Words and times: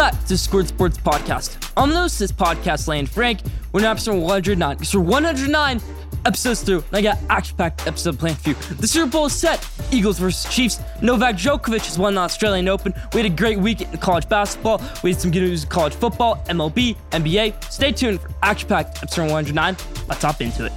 back 0.00 0.24
to 0.24 0.38
Scored 0.38 0.66
Sports 0.66 0.96
Podcast. 0.96 1.72
I'm 1.76 1.90
host 1.90 2.18
this 2.18 2.32
podcast, 2.32 2.88
Lane 2.88 3.04
Frank. 3.04 3.40
We're 3.70 3.82
now 3.82 3.90
episode 3.90 4.18
109. 4.18 4.76
Because 4.76 4.92
for 4.92 5.00
109 5.00 5.80
episodes 6.24 6.62
through, 6.62 6.82
and 6.88 6.96
I 6.96 7.02
got 7.02 7.18
action-packed 7.28 7.86
episode 7.86 8.18
planned 8.18 8.38
for 8.38 8.48
you. 8.48 8.54
The 8.54 8.88
Super 8.88 9.10
Bowl 9.10 9.26
is 9.26 9.34
set. 9.34 9.68
Eagles 9.92 10.18
versus 10.18 10.50
Chiefs. 10.50 10.80
Novak 11.02 11.34
Djokovic 11.34 11.84
has 11.84 11.98
won 11.98 12.14
the 12.14 12.22
Australian 12.22 12.66
Open. 12.66 12.94
We 13.12 13.20
had 13.20 13.30
a 13.30 13.34
great 13.36 13.58
week 13.58 13.82
in 13.82 13.98
college 13.98 14.26
basketball. 14.26 14.80
We 15.02 15.12
had 15.12 15.20
some 15.20 15.30
good 15.32 15.42
news 15.42 15.64
in 15.64 15.68
college 15.68 15.92
football, 15.92 16.42
MLB, 16.48 16.96
NBA. 17.10 17.62
Stay 17.70 17.92
tuned 17.92 18.22
for 18.22 18.30
action-packed 18.42 19.02
episode 19.02 19.30
109. 19.30 19.76
Let's 20.08 20.22
hop 20.22 20.40
into 20.40 20.64
it. 20.64 20.72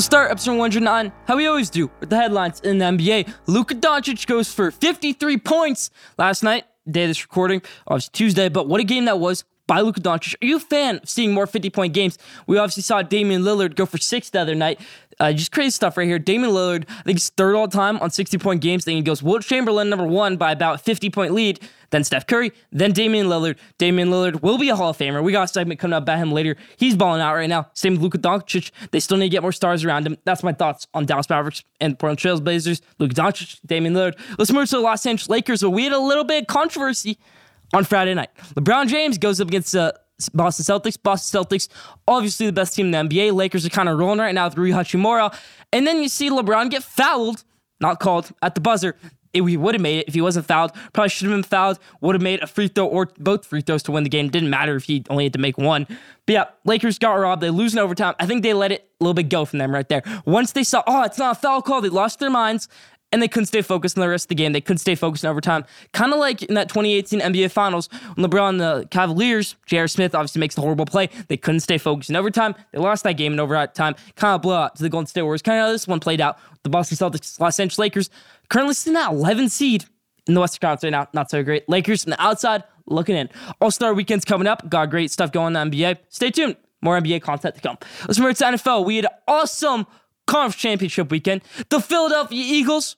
We'll 0.00 0.04
start 0.06 0.30
episode 0.30 0.56
109, 0.56 1.12
how 1.26 1.36
we 1.36 1.46
always 1.46 1.68
do, 1.68 1.90
with 2.00 2.08
the 2.08 2.16
headlines 2.16 2.58
in 2.60 2.78
the 2.78 2.86
NBA. 2.86 3.30
Luka 3.46 3.74
Doncic 3.74 4.26
goes 4.26 4.50
for 4.50 4.70
53 4.70 5.36
points 5.36 5.90
last 6.16 6.42
night, 6.42 6.64
day 6.90 7.02
of 7.02 7.10
this 7.10 7.22
recording, 7.22 7.60
obviously 7.86 8.12
Tuesday, 8.14 8.48
but 8.48 8.66
what 8.66 8.80
a 8.80 8.84
game 8.84 9.04
that 9.04 9.18
was 9.18 9.44
by 9.66 9.82
Luka 9.82 10.00
Doncic. 10.00 10.36
Are 10.42 10.46
you 10.46 10.56
a 10.56 10.58
fan 10.58 11.00
of 11.02 11.08
seeing 11.10 11.34
more 11.34 11.46
50 11.46 11.68
point 11.68 11.92
games? 11.92 12.16
We 12.46 12.56
obviously 12.56 12.82
saw 12.82 13.02
Damian 13.02 13.42
Lillard 13.42 13.74
go 13.74 13.84
for 13.84 13.98
six 13.98 14.30
the 14.30 14.40
other 14.40 14.54
night. 14.54 14.80
Uh, 15.20 15.32
just 15.32 15.52
crazy 15.52 15.70
stuff 15.70 15.96
right 15.96 16.08
here. 16.08 16.18
Damian 16.18 16.50
Lillard, 16.50 16.84
I 16.88 17.02
think 17.02 17.18
he's 17.18 17.28
third 17.28 17.54
all 17.54 17.68
time 17.68 17.98
on 17.98 18.10
60 18.10 18.38
point 18.38 18.62
games. 18.62 18.86
Then 18.86 18.96
he 18.96 19.02
goes 19.02 19.22
Wilt 19.22 19.42
Chamberlain, 19.42 19.90
number 19.90 20.06
one, 20.06 20.36
by 20.36 20.50
about 20.50 20.80
50 20.80 21.10
point 21.10 21.34
lead. 21.34 21.60
Then 21.90 22.04
Steph 22.04 22.26
Curry, 22.26 22.52
then 22.72 22.92
Damian 22.92 23.26
Lillard. 23.26 23.58
Damian 23.76 24.10
Lillard 24.10 24.42
will 24.42 24.58
be 24.58 24.68
a 24.68 24.76
Hall 24.76 24.90
of 24.90 24.96
Famer. 24.96 25.22
We 25.22 25.32
got 25.32 25.44
a 25.44 25.48
segment 25.48 25.80
coming 25.80 25.94
up 25.94 26.04
about 26.04 26.18
him 26.18 26.32
later. 26.32 26.56
He's 26.76 26.96
balling 26.96 27.20
out 27.20 27.34
right 27.34 27.48
now. 27.48 27.68
Same 27.74 27.94
with 27.94 28.02
Luka 28.02 28.18
Doncic. 28.18 28.70
They 28.92 29.00
still 29.00 29.16
need 29.16 29.26
to 29.26 29.30
get 29.30 29.42
more 29.42 29.52
stars 29.52 29.84
around 29.84 30.06
him. 30.06 30.16
That's 30.24 30.42
my 30.42 30.52
thoughts 30.52 30.86
on 30.94 31.04
Dallas 31.04 31.28
Mavericks 31.28 31.64
and 31.80 31.98
Portland 31.98 32.18
Trail 32.18 32.40
Blazers. 32.40 32.80
Luka 32.98 33.14
Doncic, 33.14 33.60
Damian 33.66 33.94
Lillard. 33.94 34.18
Let's 34.38 34.52
move 34.52 34.68
to 34.70 34.76
the 34.76 34.82
Los 34.82 35.04
Angeles 35.04 35.28
Lakers. 35.28 35.62
Where 35.62 35.70
we 35.70 35.84
had 35.84 35.92
a 35.92 35.98
little 35.98 36.24
bit 36.24 36.42
of 36.42 36.46
controversy 36.46 37.18
on 37.74 37.84
Friday 37.84 38.14
night. 38.14 38.30
LeBron 38.54 38.86
James 38.88 39.18
goes 39.18 39.40
up 39.40 39.48
against 39.48 39.74
uh, 39.74 39.92
Boston 40.28 40.64
Celtics. 40.64 41.00
Boston 41.02 41.42
Celtics, 41.42 41.68
obviously 42.06 42.46
the 42.46 42.52
best 42.52 42.74
team 42.74 42.92
in 42.92 43.08
the 43.08 43.16
NBA. 43.16 43.32
Lakers 43.32 43.64
are 43.64 43.70
kind 43.70 43.88
of 43.88 43.98
rolling 43.98 44.18
right 44.18 44.34
now 44.34 44.46
with 44.46 44.56
Rui 44.56 44.70
Hachimura. 44.70 45.34
And 45.72 45.86
then 45.86 46.02
you 46.02 46.08
see 46.08 46.30
LeBron 46.30 46.70
get 46.70 46.82
fouled, 46.82 47.44
not 47.80 48.00
called, 48.00 48.30
at 48.42 48.54
the 48.54 48.60
buzzer. 48.60 48.96
It, 49.32 49.44
he 49.44 49.56
would 49.56 49.74
have 49.74 49.82
made 49.82 50.00
it 50.00 50.08
if 50.08 50.14
he 50.14 50.20
wasn't 50.20 50.46
fouled. 50.46 50.72
Probably 50.92 51.08
should 51.08 51.28
have 51.28 51.36
been 51.36 51.44
fouled. 51.44 51.78
Would 52.00 52.16
have 52.16 52.22
made 52.22 52.42
a 52.42 52.48
free 52.48 52.66
throw 52.66 52.86
or 52.86 53.08
both 53.18 53.46
free 53.46 53.60
throws 53.60 53.82
to 53.84 53.92
win 53.92 54.02
the 54.02 54.10
game. 54.10 54.28
Didn't 54.28 54.50
matter 54.50 54.74
if 54.74 54.84
he 54.84 55.04
only 55.08 55.24
had 55.24 55.32
to 55.34 55.38
make 55.38 55.56
one. 55.56 55.86
But 56.26 56.32
yeah, 56.32 56.44
Lakers 56.64 56.98
got 56.98 57.14
robbed. 57.14 57.40
They 57.40 57.50
lose 57.50 57.72
in 57.72 57.78
overtime. 57.78 58.14
I 58.18 58.26
think 58.26 58.42
they 58.42 58.54
let 58.54 58.72
it 58.72 58.88
a 59.00 59.04
little 59.04 59.14
bit 59.14 59.28
go 59.28 59.44
from 59.44 59.60
them 59.60 59.72
right 59.72 59.88
there. 59.88 60.02
Once 60.24 60.52
they 60.52 60.64
saw, 60.64 60.82
oh, 60.86 61.04
it's 61.04 61.18
not 61.18 61.36
a 61.36 61.40
foul 61.40 61.62
call, 61.62 61.80
they 61.80 61.88
lost 61.88 62.18
their 62.18 62.30
minds 62.30 62.68
and 63.12 63.22
they 63.22 63.28
couldn't 63.28 63.46
stay 63.46 63.62
focused 63.62 63.96
in 63.96 64.00
the 64.00 64.08
rest 64.08 64.26
of 64.26 64.28
the 64.28 64.34
game. 64.34 64.52
They 64.52 64.60
couldn't 64.60 64.78
stay 64.78 64.94
focused 64.94 65.24
in 65.24 65.30
overtime. 65.30 65.64
Kind 65.92 66.12
of 66.12 66.18
like 66.18 66.42
in 66.42 66.54
that 66.54 66.68
2018 66.68 67.20
NBA 67.20 67.50
Finals 67.50 67.88
when 68.14 68.28
LeBron 68.28 68.48
and 68.50 68.60
the 68.60 68.88
Cavaliers, 68.90 69.56
J.R. 69.66 69.88
Smith 69.88 70.14
obviously 70.14 70.40
makes 70.40 70.54
the 70.54 70.60
horrible 70.60 70.86
play. 70.86 71.08
They 71.28 71.36
couldn't 71.36 71.60
stay 71.60 71.78
focused 71.78 72.10
in 72.10 72.16
overtime. 72.16 72.54
They 72.72 72.78
lost 72.78 73.04
that 73.04 73.14
game 73.14 73.32
in 73.32 73.40
overtime. 73.40 73.94
Kind 74.16 74.34
of 74.34 74.42
blowout 74.42 74.76
to 74.76 74.82
the 74.82 74.88
Golden 74.88 75.06
State 75.06 75.22
Warriors. 75.22 75.42
Kind 75.42 75.60
of 75.60 75.72
this 75.72 75.88
one 75.88 76.00
played 76.00 76.20
out. 76.20 76.38
The 76.62 76.70
Boston 76.70 76.96
Celtics, 76.96 77.40
Los 77.40 77.58
Angeles 77.58 77.78
Lakers, 77.78 78.10
currently 78.48 78.74
sitting 78.74 78.98
at 78.98 79.10
11 79.10 79.48
seed 79.48 79.86
in 80.26 80.34
the 80.34 80.40
Western 80.40 80.60
Conference 80.60 80.84
right 80.84 80.90
now. 80.90 81.08
Not 81.12 81.30
so 81.30 81.42
great. 81.42 81.68
Lakers 81.68 82.04
from 82.04 82.10
the 82.10 82.22
outside 82.22 82.64
looking 82.86 83.16
in. 83.16 83.28
All 83.60 83.70
Star 83.70 83.94
weekend's 83.94 84.24
coming 84.24 84.46
up. 84.46 84.68
Got 84.68 84.90
great 84.90 85.10
stuff 85.10 85.32
going 85.32 85.56
on 85.56 85.70
the 85.70 85.82
NBA. 85.82 85.98
Stay 86.08 86.30
tuned. 86.30 86.56
More 86.82 86.98
NBA 86.98 87.22
content 87.22 87.54
to 87.56 87.60
come. 87.60 87.76
Let's 88.08 88.18
move 88.18 88.36
to 88.38 88.44
NFL. 88.44 88.86
We 88.86 88.96
had 88.96 89.06
awesome 89.28 89.86
conference 90.30 90.56
championship 90.56 91.10
weekend. 91.10 91.42
The 91.68 91.80
Philadelphia 91.80 92.42
Eagles 92.42 92.96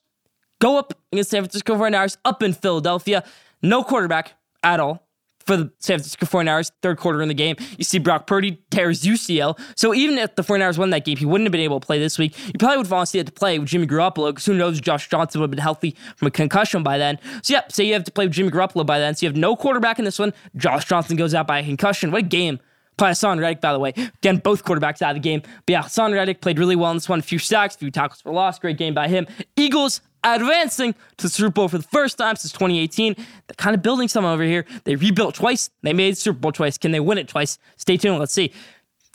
go 0.61 0.77
up 0.77 0.93
against 1.11 1.31
San 1.31 1.41
Francisco 1.41 1.75
49ers 1.75 2.17
up 2.23 2.43
in 2.43 2.53
Philadelphia. 2.53 3.23
No 3.61 3.83
quarterback 3.83 4.33
at 4.61 4.79
all 4.79 5.05
for 5.45 5.57
the 5.57 5.71
San 5.79 5.97
Francisco 5.97 6.25
49ers, 6.25 6.71
third 6.81 6.97
quarter 6.97 7.21
in 7.21 7.27
the 7.27 7.33
game. 7.33 7.55
You 7.77 7.83
see 7.83 7.99
Brock 7.99 8.27
Purdy 8.27 8.61
tears 8.71 9.01
UCL. 9.01 9.59
So 9.75 9.93
even 9.93 10.17
if 10.17 10.35
the 10.35 10.41
49ers 10.41 10.77
won 10.77 10.91
that 10.91 11.05
game, 11.05 11.17
he 11.17 11.25
wouldn't 11.25 11.45
have 11.45 11.51
been 11.51 11.61
able 11.61 11.79
to 11.79 11.85
play 11.85 11.99
this 11.99 12.17
week. 12.17 12.37
You 12.47 12.53
probably 12.59 12.77
would 12.77 12.85
have 12.85 12.93
honestly 12.93 13.17
had 13.19 13.27
to 13.27 13.33
play 13.33 13.59
with 13.59 13.67
Jimmy 13.67 13.87
Garoppolo 13.87 14.29
because 14.29 14.45
who 14.45 14.53
knows 14.53 14.79
Josh 14.79 15.09
Johnson 15.09 15.41
would 15.41 15.47
have 15.47 15.51
been 15.51 15.59
healthy 15.59 15.95
from 16.15 16.27
a 16.27 16.31
concussion 16.31 16.83
by 16.83 16.97
then. 16.97 17.19
So 17.41 17.53
yeah, 17.53 17.61
say 17.69 17.83
you 17.83 17.93
have 17.93 18.05
to 18.05 18.11
play 18.11 18.25
with 18.25 18.33
Jimmy 18.33 18.51
Garoppolo 18.51 18.85
by 18.85 18.99
then. 18.99 19.15
So 19.15 19.25
you 19.25 19.29
have 19.29 19.37
no 19.37 19.55
quarterback 19.55 19.99
in 19.99 20.05
this 20.05 20.19
one. 20.19 20.33
Josh 20.55 20.85
Johnson 20.85 21.17
goes 21.17 21.33
out 21.33 21.47
by 21.47 21.59
a 21.59 21.63
concussion. 21.63 22.11
What 22.11 22.19
a 22.19 22.25
game. 22.25 22.59
Play 22.97 23.11
Haason 23.11 23.39
Reddick, 23.39 23.61
by 23.61 23.73
the 23.73 23.79
way. 23.79 23.93
Again, 23.95 24.37
both 24.37 24.63
quarterbacks 24.63 25.01
out 25.01 25.15
of 25.15 25.15
the 25.15 25.27
game. 25.27 25.41
But 25.65 25.71
yeah, 25.71 25.81
Haason 25.83 26.13
Reddick 26.13 26.41
played 26.41 26.59
really 26.59 26.75
well 26.75 26.91
in 26.91 26.97
this 26.97 27.09
one. 27.09 27.19
A 27.19 27.23
few 27.23 27.39
sacks, 27.39 27.75
a 27.75 27.79
few 27.79 27.91
tackles 27.91 28.21
for 28.21 28.31
loss. 28.31 28.59
Great 28.59 28.77
game 28.77 28.93
by 28.93 29.07
him. 29.07 29.27
Eagles 29.55 30.01
advancing 30.23 30.93
to 31.17 31.23
the 31.27 31.29
Super 31.29 31.49
Bowl 31.49 31.67
for 31.67 31.77
the 31.77 31.83
first 31.83 32.17
time 32.17 32.35
since 32.35 32.51
2018. 32.53 33.15
They're 33.15 33.25
kind 33.57 33.75
of 33.75 33.81
building 33.81 34.07
something 34.07 34.29
over 34.29 34.43
here. 34.43 34.65
They 34.85 34.95
rebuilt 34.95 35.35
twice. 35.35 35.69
They 35.81 35.93
made 35.93 36.17
Super 36.17 36.39
Bowl 36.39 36.51
twice. 36.51 36.77
Can 36.77 36.91
they 36.91 36.99
win 36.99 37.17
it 37.17 37.27
twice? 37.27 37.57
Stay 37.77 37.97
tuned. 37.97 38.19
Let's 38.19 38.33
see. 38.33 38.53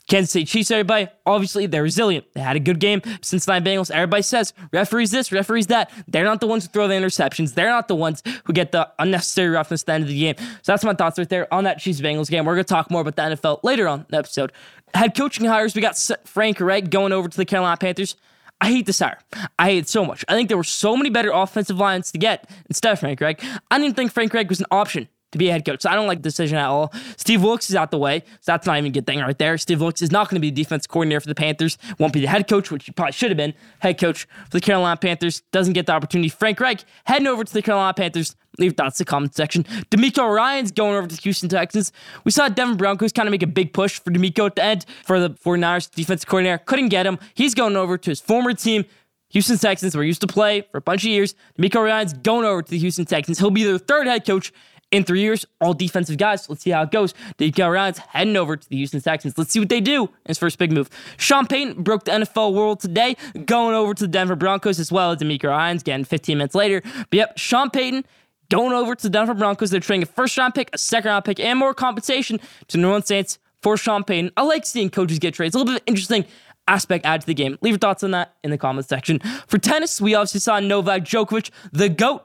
Kansas 0.09 0.31
City 0.31 0.45
Chiefs, 0.45 0.71
everybody, 0.71 1.07
obviously 1.25 1.67
they're 1.67 1.83
resilient. 1.83 2.25
They 2.33 2.41
had 2.41 2.55
a 2.55 2.59
good 2.59 2.79
game. 2.79 3.01
Cincinnati 3.21 3.63
Bengals, 3.63 3.91
everybody 3.91 4.23
says 4.23 4.53
referees 4.73 5.11
this, 5.11 5.31
referees 5.31 5.67
that. 5.67 5.91
They're 6.07 6.25
not 6.25 6.41
the 6.41 6.47
ones 6.47 6.65
who 6.65 6.71
throw 6.71 6.87
the 6.87 6.95
interceptions. 6.95 7.53
They're 7.53 7.69
not 7.69 7.87
the 7.87 7.95
ones 7.95 8.23
who 8.45 8.53
get 8.53 8.71
the 8.71 8.89
unnecessary 8.97 9.49
roughness 9.49 9.83
at 9.83 9.85
the 9.85 9.93
end 9.93 10.03
of 10.03 10.09
the 10.09 10.19
game. 10.19 10.35
So 10.37 10.71
that's 10.73 10.83
my 10.83 10.95
thoughts 10.95 11.19
right 11.19 11.29
there 11.29 11.51
on 11.53 11.63
that 11.65 11.79
Chiefs 11.79 12.01
Bengals 12.01 12.29
game. 12.29 12.45
We're 12.45 12.55
going 12.55 12.65
to 12.65 12.73
talk 12.73 12.89
more 12.89 13.01
about 13.01 13.15
the 13.15 13.35
NFL 13.35 13.59
later 13.63 13.87
on 13.87 14.05
the 14.09 14.17
episode. 14.17 14.51
Head 14.93 15.15
coaching 15.15 15.45
hires, 15.45 15.75
we 15.75 15.81
got 15.81 15.97
Frank 16.25 16.59
Reich 16.59 16.89
going 16.89 17.11
over 17.11 17.29
to 17.29 17.37
the 17.37 17.45
Carolina 17.45 17.77
Panthers. 17.77 18.15
I 18.61 18.69
hate 18.69 18.87
this 18.87 18.99
hire. 18.99 19.19
I 19.57 19.65
hate 19.69 19.77
it 19.77 19.89
so 19.89 20.03
much. 20.03 20.25
I 20.27 20.33
think 20.33 20.49
there 20.49 20.57
were 20.57 20.63
so 20.63 20.97
many 20.97 21.09
better 21.09 21.31
offensive 21.31 21.77
lines 21.77 22.11
to 22.11 22.17
get 22.17 22.49
instead 22.67 22.91
of 22.91 22.99
Frank 22.99 23.21
Reich. 23.21 23.41
I 23.71 23.77
didn't 23.77 23.95
think 23.95 24.11
Frank 24.11 24.33
Reich 24.33 24.49
was 24.49 24.59
an 24.59 24.65
option 24.71 25.07
to 25.31 25.37
be 25.37 25.49
a 25.49 25.51
head 25.51 25.65
coach. 25.65 25.81
So 25.81 25.89
I 25.89 25.95
don't 25.95 26.07
like 26.07 26.19
the 26.19 26.29
decision 26.29 26.57
at 26.57 26.65
all. 26.65 26.93
Steve 27.17 27.43
Wilks 27.43 27.69
is 27.69 27.75
out 27.75 27.91
the 27.91 27.97
way, 27.97 28.23
so 28.41 28.51
that's 28.51 28.65
not 28.65 28.77
even 28.77 28.89
a 28.89 28.93
good 28.93 29.05
thing 29.05 29.19
right 29.19 29.37
there. 29.37 29.57
Steve 29.57 29.81
Wilks 29.81 30.01
is 30.01 30.11
not 30.11 30.29
going 30.29 30.35
to 30.35 30.41
be 30.41 30.49
the 30.49 30.63
defense 30.63 30.87
coordinator 30.87 31.19
for 31.21 31.27
the 31.27 31.35
Panthers. 31.35 31.77
Won't 31.97 32.13
be 32.13 32.21
the 32.21 32.27
head 32.27 32.47
coach, 32.47 32.71
which 32.71 32.85
he 32.85 32.91
probably 32.91 33.13
should 33.13 33.29
have 33.29 33.37
been. 33.37 33.53
Head 33.79 33.99
coach 33.99 34.27
for 34.45 34.51
the 34.51 34.61
Carolina 34.61 34.97
Panthers 34.97 35.41
doesn't 35.51 35.73
get 35.73 35.85
the 35.85 35.93
opportunity. 35.93 36.29
Frank 36.29 36.59
Reich 36.59 36.83
heading 37.05 37.27
over 37.27 37.43
to 37.43 37.53
the 37.53 37.61
Carolina 37.61 37.93
Panthers. 37.93 38.35
Leave 38.57 38.75
thoughts 38.75 38.99
in 38.99 39.05
the 39.05 39.09
comment 39.09 39.33
section. 39.35 39.63
DeMeco 39.89 40.35
Ryans 40.35 40.71
going 40.71 40.95
over 40.95 41.07
to 41.07 41.15
the 41.15 41.21
Houston 41.21 41.47
Texans. 41.47 41.93
We 42.25 42.31
saw 42.31 42.49
Denver 42.49 42.75
Broncos 42.75 43.13
kind 43.13 43.27
of 43.27 43.31
make 43.31 43.43
a 43.43 43.47
big 43.47 43.71
push 43.71 43.99
for 43.99 44.11
DeMeco 44.11 44.47
at 44.47 44.55
the 44.55 44.63
end 44.63 44.85
for 45.05 45.19
the 45.19 45.29
49ers 45.29 45.89
defensive 45.91 46.27
coordinator. 46.27 46.57
Couldn't 46.57 46.89
get 46.89 47.05
him. 47.05 47.19
He's 47.35 47.53
going 47.53 47.77
over 47.77 47.97
to 47.97 48.09
his 48.09 48.19
former 48.19 48.53
team, 48.53 48.83
Houston 49.29 49.57
Texans, 49.57 49.95
where 49.95 50.03
he 50.03 50.07
used 50.07 50.21
to 50.21 50.27
play 50.27 50.61
for 50.71 50.77
a 50.77 50.81
bunch 50.81 51.03
of 51.03 51.09
years. 51.09 51.35
DeMeco 51.57 51.85
Ryans 51.85 52.13
going 52.13 52.45
over 52.45 52.61
to 52.61 52.69
the 52.69 52.79
Houston 52.79 53.05
Texans. 53.05 53.39
He'll 53.39 53.51
be 53.51 53.63
their 53.63 53.77
third 53.77 54.07
head 54.07 54.25
coach 54.25 54.51
in 54.91 55.03
three 55.03 55.21
years, 55.21 55.45
all 55.61 55.73
defensive 55.73 56.17
guys. 56.17 56.49
Let's 56.49 56.63
see 56.63 56.71
how 56.71 56.83
it 56.83 56.91
goes. 56.91 57.13
DeMeco 57.37 57.71
Ryans 57.71 57.99
heading 57.99 58.35
over 58.37 58.57
to 58.57 58.69
the 58.69 58.77
Houston 58.77 59.01
Texans. 59.01 59.37
Let's 59.37 59.51
see 59.51 59.59
what 59.59 59.69
they 59.69 59.81
do 59.81 60.09
his 60.25 60.37
first 60.37 60.57
big 60.57 60.71
move. 60.71 60.89
Sean 61.17 61.47
Payton 61.47 61.83
broke 61.83 62.05
the 62.05 62.11
NFL 62.11 62.53
world 62.53 62.79
today, 62.79 63.15
going 63.45 63.75
over 63.75 63.93
to 63.93 64.03
the 64.03 64.07
Denver 64.07 64.35
Broncos 64.35 64.79
as 64.79 64.91
well 64.91 65.11
as 65.11 65.19
DeMeco 65.19 65.49
Ryans 65.49 65.83
getting 65.83 66.05
15 66.05 66.37
minutes 66.37 66.55
later. 66.55 66.81
But 66.83 67.13
yep, 67.13 67.37
Sean 67.37 67.69
Payton 67.69 68.05
going 68.49 68.73
over 68.73 68.95
to 68.95 69.03
the 69.03 69.09
Denver 69.09 69.33
Broncos. 69.33 69.69
They're 69.69 69.79
trading 69.79 70.03
a 70.03 70.07
first 70.07 70.37
round 70.37 70.55
pick, 70.55 70.69
a 70.73 70.77
second 70.77 71.09
round 71.09 71.25
pick, 71.25 71.39
and 71.39 71.57
more 71.59 71.73
compensation 71.73 72.39
to 72.67 72.77
New 72.77 72.87
Orleans 72.87 73.07
Saints 73.07 73.39
for 73.61 73.77
Sean 73.77 74.03
Payton. 74.03 74.31
I 74.37 74.43
like 74.43 74.65
seeing 74.65 74.89
coaches 74.89 75.19
get 75.19 75.33
trades. 75.33 75.55
A 75.55 75.59
little 75.59 75.73
bit 75.73 75.83
interesting 75.85 76.25
aspect 76.67 77.05
add 77.05 77.21
to 77.21 77.27
the 77.27 77.33
game. 77.33 77.57
Leave 77.61 77.73
your 77.73 77.79
thoughts 77.79 78.03
on 78.03 78.11
that 78.11 78.35
in 78.43 78.51
the 78.51 78.57
comments 78.57 78.87
section. 78.87 79.19
For 79.47 79.57
tennis, 79.57 79.99
we 79.99 80.15
obviously 80.15 80.39
saw 80.39 80.59
Novak 80.59 81.03
Djokovic, 81.03 81.49
the 81.71 81.89
GOAT, 81.89 82.23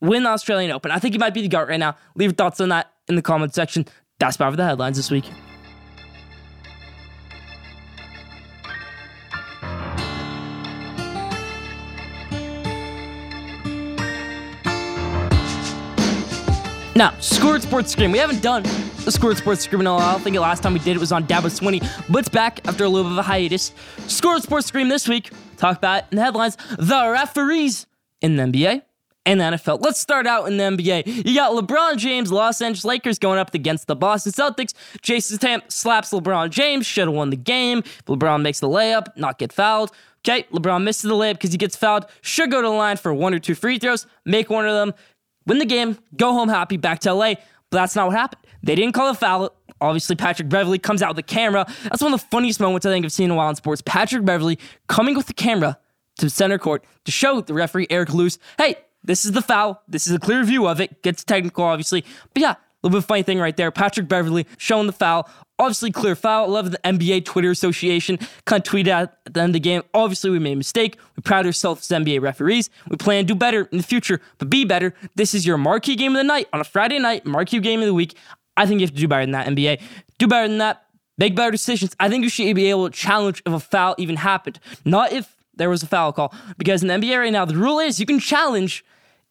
win 0.00 0.22
the 0.22 0.30
Australian 0.30 0.70
Open. 0.70 0.90
I 0.90 0.98
think 0.98 1.14
he 1.14 1.18
might 1.18 1.34
be 1.34 1.42
the 1.42 1.48
GOAT 1.48 1.68
right 1.68 1.80
now. 1.80 1.96
Leave 2.14 2.30
your 2.30 2.34
thoughts 2.34 2.60
on 2.60 2.70
that 2.70 2.92
in 3.08 3.16
the 3.16 3.22
comment 3.22 3.54
section. 3.54 3.86
That's 4.18 4.36
about 4.36 4.52
for 4.52 4.56
the 4.56 4.64
headlines 4.64 4.96
this 4.96 5.10
week. 5.10 5.24
Now, 16.96 17.18
Scored 17.18 17.62
Sports 17.62 17.92
Scream. 17.92 18.12
We 18.12 18.18
haven't 18.18 18.42
done 18.42 18.62
the 19.04 19.10
Scored 19.10 19.38
Sports 19.38 19.62
Scream 19.62 19.80
in 19.80 19.86
a 19.86 19.94
while. 19.94 20.16
I 20.16 20.18
think 20.18 20.34
the 20.34 20.40
last 20.42 20.62
time 20.62 20.74
we 20.74 20.80
did 20.80 20.96
it 20.96 20.98
was 20.98 21.12
on 21.12 21.26
Dabo 21.26 21.44
Swinney, 21.44 21.80
but 22.10 22.18
it's 22.18 22.28
back 22.28 22.60
after 22.68 22.84
a 22.84 22.88
little 22.90 23.10
bit 23.10 23.12
of 23.12 23.18
a 23.18 23.22
hiatus. 23.22 23.72
Scored 24.06 24.42
Sports 24.42 24.66
Scream 24.66 24.90
this 24.90 25.08
week. 25.08 25.30
Talk 25.56 25.78
about 25.78 26.04
in 26.10 26.16
the 26.16 26.22
headlines 26.22 26.58
the 26.78 27.08
referees 27.10 27.86
in 28.20 28.36
the 28.36 28.42
NBA 28.42 28.82
and 29.26 29.40
the 29.40 29.44
NFL. 29.44 29.80
Let's 29.82 30.00
start 30.00 30.26
out 30.26 30.46
in 30.46 30.56
the 30.56 30.64
NBA. 30.64 31.26
You 31.26 31.34
got 31.34 31.52
LeBron 31.52 31.96
James, 31.96 32.32
Los 32.32 32.60
Angeles 32.60 32.84
Lakers 32.84 33.18
going 33.18 33.38
up 33.38 33.54
against 33.54 33.86
the 33.86 33.96
Boston 33.96 34.32
Celtics. 34.32 34.72
Jayson 35.02 35.38
Tatum 35.38 35.62
slaps 35.68 36.10
LeBron 36.10 36.50
James, 36.50 36.86
should 36.86 37.06
have 37.08 37.14
won 37.14 37.30
the 37.30 37.36
game. 37.36 37.82
LeBron 38.06 38.42
makes 38.42 38.60
the 38.60 38.68
layup, 38.68 39.08
not 39.16 39.38
get 39.38 39.52
fouled. 39.52 39.92
Okay, 40.26 40.44
LeBron 40.52 40.82
misses 40.82 41.02
the 41.02 41.14
layup 41.14 41.34
because 41.34 41.52
he 41.52 41.58
gets 41.58 41.76
fouled. 41.76 42.06
Should 42.22 42.50
go 42.50 42.60
to 42.60 42.68
the 42.68 42.74
line 42.74 42.96
for 42.96 43.12
one 43.14 43.32
or 43.32 43.38
two 43.38 43.54
free 43.54 43.78
throws, 43.78 44.06
make 44.24 44.50
one 44.50 44.66
of 44.66 44.74
them, 44.74 44.94
win 45.46 45.58
the 45.58 45.64
game, 45.64 45.98
go 46.16 46.32
home 46.32 46.48
happy, 46.48 46.76
back 46.76 47.00
to 47.00 47.12
LA. 47.14 47.34
but 47.70 47.78
that's 47.78 47.96
not 47.96 48.08
what 48.08 48.16
happened. 48.16 48.42
They 48.62 48.74
didn't 48.74 48.92
call 48.92 49.08
a 49.08 49.14
foul. 49.14 49.54
Obviously, 49.80 50.16
Patrick 50.16 50.50
Beverley 50.50 50.78
comes 50.78 51.00
out 51.00 51.08
with 51.10 51.16
the 51.16 51.22
camera. 51.22 51.64
That's 51.84 52.02
one 52.02 52.12
of 52.12 52.20
the 52.20 52.26
funniest 52.26 52.60
moments 52.60 52.84
I 52.84 52.90
think 52.90 53.06
I've 53.06 53.12
seen 53.12 53.26
in 53.26 53.30
a 53.30 53.34
while 53.34 53.48
in 53.48 53.56
sports. 53.56 53.82
Patrick 53.84 54.26
Beverley 54.26 54.58
coming 54.88 55.14
with 55.14 55.26
the 55.26 55.32
camera 55.32 55.78
to 56.18 56.28
center 56.28 56.58
court 56.58 56.84
to 57.06 57.12
show 57.12 57.40
the 57.40 57.54
referee, 57.54 57.86
Eric 57.88 58.12
Lewis, 58.12 58.38
hey, 58.58 58.76
this 59.10 59.24
is 59.24 59.32
the 59.32 59.42
foul. 59.42 59.82
This 59.88 60.06
is 60.06 60.14
a 60.14 60.18
clear 60.18 60.44
view 60.44 60.68
of 60.68 60.80
it. 60.80 61.02
Gets 61.02 61.24
technical, 61.24 61.64
obviously. 61.64 62.04
But 62.32 62.40
yeah, 62.42 62.52
a 62.52 62.56
little 62.82 63.00
bit 63.00 63.06
funny 63.06 63.22
thing 63.22 63.38
right 63.38 63.56
there. 63.56 63.70
Patrick 63.70 64.08
Beverley 64.08 64.46
showing 64.56 64.86
the 64.86 64.92
foul. 64.92 65.28
Obviously, 65.58 65.90
clear 65.90 66.14
foul. 66.14 66.48
Love 66.48 66.70
the 66.70 66.78
NBA 66.78 67.26
Twitter 67.26 67.50
Association 67.50 68.18
kind 68.46 68.66
of 68.66 68.72
tweeted 68.72 68.88
at 68.88 69.34
the 69.34 69.40
end 69.40 69.50
of 69.50 69.52
the 69.54 69.60
game. 69.60 69.82
Obviously, 69.92 70.30
we 70.30 70.38
made 70.38 70.52
a 70.52 70.56
mistake. 70.56 70.96
We 71.16 71.22
proud 71.22 71.44
ourselves 71.44 71.90
as 71.90 71.98
NBA 72.02 72.22
referees. 72.22 72.70
We 72.88 72.96
plan 72.96 73.24
to 73.24 73.34
do 73.34 73.34
better 73.34 73.68
in 73.70 73.78
the 73.78 73.84
future, 73.84 74.20
but 74.38 74.48
be 74.48 74.64
better. 74.64 74.94
This 75.16 75.34
is 75.34 75.46
your 75.46 75.58
marquee 75.58 75.96
game 75.96 76.12
of 76.12 76.18
the 76.18 76.24
night 76.24 76.48
on 76.54 76.60
a 76.60 76.64
Friday 76.64 76.98
night, 76.98 77.26
marquee 77.26 77.60
game 77.60 77.80
of 77.80 77.86
the 77.86 77.94
week. 77.94 78.16
I 78.56 78.64
think 78.64 78.80
you 78.80 78.86
have 78.86 78.94
to 78.94 79.00
do 79.00 79.08
better 79.08 79.24
than 79.24 79.32
that, 79.32 79.46
NBA. 79.46 79.82
Do 80.18 80.26
better 80.26 80.48
than 80.48 80.58
that. 80.58 80.86
Make 81.18 81.36
better 81.36 81.50
decisions. 81.50 81.94
I 82.00 82.08
think 82.08 82.24
you 82.24 82.30
should 82.30 82.56
be 82.56 82.70
able 82.70 82.88
to 82.88 82.96
challenge 82.96 83.42
if 83.44 83.52
a 83.52 83.60
foul 83.60 83.94
even 83.98 84.16
happened, 84.16 84.58
not 84.86 85.12
if 85.12 85.36
there 85.54 85.68
was 85.68 85.82
a 85.82 85.86
foul 85.86 86.14
call. 86.14 86.32
Because 86.56 86.82
in 86.82 86.88
the 86.88 86.94
NBA 86.94 87.18
right 87.18 87.32
now, 87.32 87.44
the 87.44 87.56
rule 87.56 87.78
is 87.78 88.00
you 88.00 88.06
can 88.06 88.18
challenge 88.18 88.82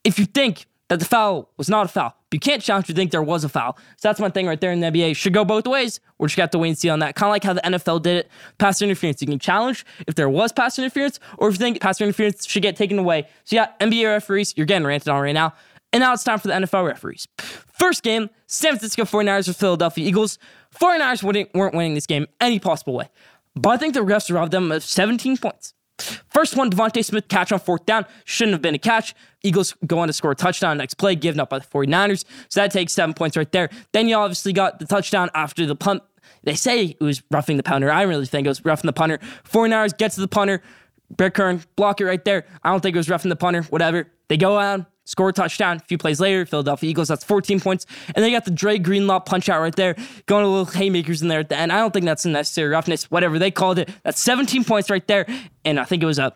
if 0.03 0.19
you 0.19 0.25
think 0.25 0.65
that 0.89 0.99
the 0.99 1.05
foul 1.05 1.49
was 1.55 1.69
not 1.69 1.85
a 1.85 1.87
foul. 1.87 2.15
You 2.31 2.39
can't 2.39 2.61
challenge 2.61 2.85
if 2.85 2.89
you 2.89 2.95
think 2.95 3.11
there 3.11 3.23
was 3.23 3.43
a 3.43 3.49
foul. 3.49 3.77
So 3.97 4.09
that's 4.09 4.19
one 4.19 4.31
thing 4.31 4.47
right 4.47 4.59
there 4.59 4.71
in 4.71 4.79
the 4.81 4.87
NBA. 4.87 5.15
Should 5.15 5.33
go 5.33 5.45
both 5.45 5.65
ways. 5.67 5.99
We're 6.17 6.27
just 6.27 6.37
got 6.37 6.51
to 6.51 6.57
wait 6.57 6.69
and 6.69 6.77
see 6.77 6.89
on 6.89 6.99
that. 6.99 7.15
Kind 7.15 7.29
of 7.29 7.31
like 7.31 7.43
how 7.43 7.53
the 7.53 7.61
NFL 7.61 8.01
did 8.01 8.17
it. 8.17 8.31
Pass 8.57 8.81
interference. 8.81 9.21
You 9.21 9.27
can 9.27 9.39
challenge 9.39 9.85
if 10.07 10.15
there 10.15 10.29
was 10.29 10.51
pass 10.51 10.77
interference 10.77 11.19
or 11.37 11.47
if 11.47 11.55
you 11.55 11.59
think 11.59 11.79
pass 11.79 12.01
interference 12.01 12.45
should 12.47 12.63
get 12.63 12.75
taken 12.75 12.99
away. 12.99 13.27
So 13.45 13.55
yeah, 13.55 13.71
NBA 13.79 14.05
referees, 14.05 14.53
you're 14.57 14.65
getting 14.65 14.85
ranted 14.85 15.09
on 15.09 15.21
right 15.21 15.33
now. 15.33 15.53
And 15.93 16.01
now 16.01 16.13
it's 16.13 16.23
time 16.23 16.37
for 16.39 16.47
the 16.47 16.53
NFL 16.53 16.85
referees. 16.85 17.27
First 17.37 18.03
game, 18.03 18.29
San 18.45 18.73
Francisco 18.73 19.03
49ers 19.03 19.47
with 19.47 19.57
Philadelphia 19.57 20.07
Eagles. 20.07 20.37
49ers 20.79 21.53
weren't 21.53 21.73
winning 21.73 21.95
this 21.95 22.05
game 22.05 22.27
any 22.39 22.59
possible 22.59 22.93
way. 22.93 23.09
But 23.55 23.71
I 23.71 23.77
think 23.77 23.95
the 23.95 24.01
refs 24.01 24.33
robbed 24.33 24.51
them 24.51 24.71
of 24.71 24.83
17 24.83 25.37
points. 25.37 25.73
First 26.01 26.55
one, 26.55 26.69
DeVonta 26.71 27.03
Smith 27.03 27.27
catch 27.27 27.51
on 27.51 27.59
fourth 27.59 27.85
down. 27.85 28.05
Shouldn't 28.25 28.53
have 28.53 28.61
been 28.61 28.75
a 28.75 28.79
catch. 28.79 29.15
Eagles 29.43 29.75
go 29.85 29.99
on 29.99 30.07
to 30.07 30.13
score 30.13 30.31
a 30.31 30.35
touchdown 30.35 30.77
next 30.77 30.95
play, 30.95 31.15
given 31.15 31.39
up 31.39 31.49
by 31.49 31.59
the 31.59 31.65
49ers. 31.65 32.25
So 32.49 32.61
that 32.61 32.71
takes 32.71 32.93
seven 32.93 33.13
points 33.13 33.37
right 33.37 33.51
there. 33.51 33.69
Then 33.91 34.07
you 34.07 34.15
obviously 34.15 34.53
got 34.53 34.79
the 34.79 34.85
touchdown 34.85 35.29
after 35.33 35.65
the 35.65 35.75
punt. 35.75 36.03
They 36.43 36.55
say 36.55 36.85
it 36.85 37.01
was 37.01 37.21
roughing 37.31 37.57
the 37.57 37.63
punter. 37.63 37.91
I 37.91 38.03
really 38.03 38.25
think 38.25 38.45
it 38.45 38.49
was 38.49 38.63
roughing 38.63 38.87
the 38.87 38.93
punter. 38.93 39.19
49ers 39.49 39.97
get 39.97 40.11
to 40.13 40.21
the 40.21 40.27
punter. 40.27 40.61
Brett 41.09 41.33
Kern, 41.33 41.63
block 41.75 42.01
it 42.01 42.05
right 42.05 42.23
there. 42.23 42.45
I 42.63 42.71
don't 42.71 42.81
think 42.81 42.95
it 42.95 42.99
was 42.99 43.09
roughing 43.09 43.29
the 43.29 43.35
punter. 43.35 43.63
Whatever. 43.63 44.07
They 44.27 44.37
go 44.37 44.57
on, 44.57 44.85
score 45.09 45.29
a 45.29 45.33
touchdown. 45.33 45.77
A 45.77 45.79
few 45.79 45.97
plays 45.97 46.19
later, 46.19 46.45
Philadelphia 46.45 46.89
Eagles, 46.89 47.07
that's 47.07 47.23
14 47.23 47.59
points. 47.59 47.85
And 48.15 48.23
they 48.23 48.31
got 48.31 48.45
the 48.45 48.51
Dre 48.51 48.77
Greenlaw 48.77 49.19
punch 49.19 49.49
out 49.49 49.59
right 49.59 49.75
there, 49.75 49.95
going 50.27 50.45
a 50.45 50.47
little 50.47 50.65
haymakers 50.65 51.21
in 51.21 51.27
there 51.27 51.39
at 51.39 51.49
the 51.49 51.57
end. 51.57 51.71
I 51.71 51.77
don't 51.77 51.91
think 51.91 52.05
that's 52.05 52.25
a 52.25 52.29
necessary 52.29 52.69
roughness, 52.69 53.09
whatever 53.09 53.39
they 53.39 53.51
called 53.51 53.79
it. 53.79 53.89
That's 54.03 54.21
17 54.21 54.63
points 54.63 54.89
right 54.89 55.05
there. 55.07 55.25
And 55.65 55.79
I 55.79 55.85
think 55.85 56.03
it 56.03 56.05
was 56.05 56.19
a 56.19 56.35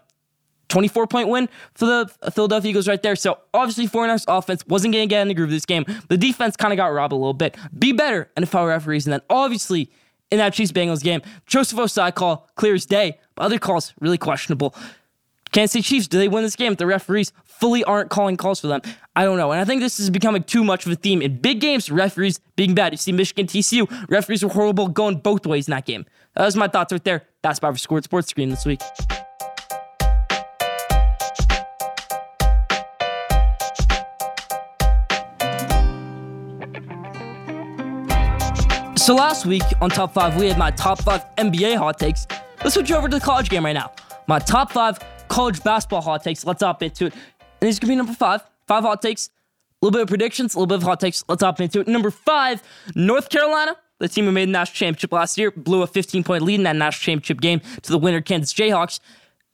24 0.69 1.05
point 1.07 1.29
win 1.29 1.49
for 1.75 1.85
the 1.85 2.31
Philadelphia 2.31 2.71
Eagles 2.71 2.87
right 2.87 3.01
there. 3.03 3.15
So 3.15 3.37
obviously, 3.53 3.87
49ers 3.87 4.25
offense 4.27 4.65
wasn't 4.67 4.93
going 4.93 5.07
to 5.07 5.13
get 5.13 5.21
in 5.21 5.27
the 5.27 5.35
groove 5.35 5.49
of 5.49 5.51
this 5.51 5.65
game. 5.65 5.85
The 6.09 6.17
defense 6.17 6.55
kind 6.55 6.73
of 6.73 6.77
got 6.77 6.87
robbed 6.87 7.13
a 7.13 7.15
little 7.15 7.33
bit. 7.33 7.55
Be 7.77 7.91
better, 7.91 8.31
NFL 8.35 8.67
referees. 8.67 9.05
And 9.05 9.13
then 9.13 9.21
obviously, 9.29 9.91
in 10.31 10.39
that 10.39 10.53
Chiefs 10.53 10.71
Bengals 10.71 11.03
game, 11.03 11.21
Joseph 11.45 11.77
Ossai 11.77 12.13
call 12.13 12.49
clear 12.55 12.73
as 12.73 12.87
day, 12.87 13.19
but 13.35 13.43
other 13.43 13.59
calls 13.59 13.93
really 13.99 14.17
questionable. 14.17 14.73
Kansas 15.53 15.73
City 15.73 15.83
Chiefs, 15.83 16.07
do 16.07 16.17
they 16.17 16.27
win 16.27 16.43
this 16.43 16.55
game 16.55 16.71
if 16.71 16.79
the 16.79 16.87
referees 16.87 17.31
fully 17.45 17.83
aren't 17.83 18.09
calling 18.09 18.37
calls 18.37 18.59
for 18.59 18.65
them? 18.65 18.81
I 19.15 19.23
don't 19.23 19.37
know. 19.37 19.51
And 19.51 19.61
I 19.61 19.65
think 19.65 19.81
this 19.81 19.99
is 19.99 20.09
becoming 20.09 20.43
too 20.43 20.63
much 20.63 20.87
of 20.87 20.91
a 20.91 20.95
theme. 20.95 21.21
In 21.21 21.37
big 21.37 21.61
games, 21.61 21.91
referees 21.91 22.39
being 22.55 22.73
bad. 22.73 22.91
You 22.91 22.97
see 22.97 23.11
Michigan 23.11 23.45
TCU, 23.45 24.09
referees 24.09 24.43
were 24.43 24.49
horrible 24.49 24.87
going 24.87 25.17
both 25.17 25.45
ways 25.45 25.67
in 25.67 25.71
that 25.71 25.85
game. 25.85 26.07
That 26.33 26.45
was 26.45 26.55
my 26.55 26.67
thoughts 26.67 26.91
right 26.91 27.03
there. 27.03 27.27
That's 27.43 27.61
my 27.61 27.71
scored 27.73 28.03
sports 28.03 28.29
screen 28.29 28.49
this 28.49 28.65
week. 28.65 28.81
So 38.97 39.13
last 39.13 39.45
week 39.45 39.61
on 39.81 39.91
Top 39.91 40.13
5, 40.13 40.35
we 40.37 40.47
had 40.47 40.57
my 40.57 40.71
top 40.71 40.99
5 41.03 41.35
NBA 41.35 41.77
hot 41.77 41.99
takes. 41.99 42.25
Let's 42.63 42.73
switch 42.73 42.91
over 42.91 43.07
to 43.07 43.19
the 43.19 43.23
college 43.23 43.49
game 43.49 43.65
right 43.65 43.73
now. 43.73 43.91
My 44.25 44.39
top 44.39 44.71
5 44.71 44.97
college 45.33 45.63
basketball 45.63 46.01
hot 46.01 46.23
takes. 46.23 46.45
Let's 46.45 46.61
hop 46.61 46.83
into 46.83 47.07
it. 47.07 47.13
And 47.13 47.69
this 47.69 47.79
to 47.79 47.87
be 47.87 47.95
number 47.95 48.13
5. 48.13 48.41
5 48.67 48.83
hot 48.83 49.01
takes. 49.01 49.29
A 49.81 49.85
little 49.85 49.97
bit 49.97 50.01
of 50.03 50.07
predictions, 50.07 50.53
a 50.53 50.59
little 50.59 50.67
bit 50.67 50.77
of 50.77 50.83
hot 50.83 50.99
takes. 50.99 51.23
Let's 51.27 51.43
hop 51.43 51.59
into 51.59 51.79
it. 51.81 51.87
Number 51.87 52.11
5, 52.11 52.61
North 52.95 53.29
Carolina. 53.29 53.75
The 53.99 54.09
team 54.09 54.25
who 54.25 54.31
made 54.31 54.49
the 54.49 54.51
national 54.51 54.75
championship 54.75 55.11
last 55.11 55.37
year 55.37 55.49
blew 55.51 55.81
a 55.81 55.87
15 55.87 56.23
point 56.23 56.43
lead 56.43 56.55
in 56.55 56.63
that 56.63 56.75
national 56.75 57.03
championship 57.03 57.41
game 57.41 57.61
to 57.81 57.91
the 57.91 57.97
winner 57.97 58.21
Kansas 58.21 58.53
Jayhawks. 58.53 58.99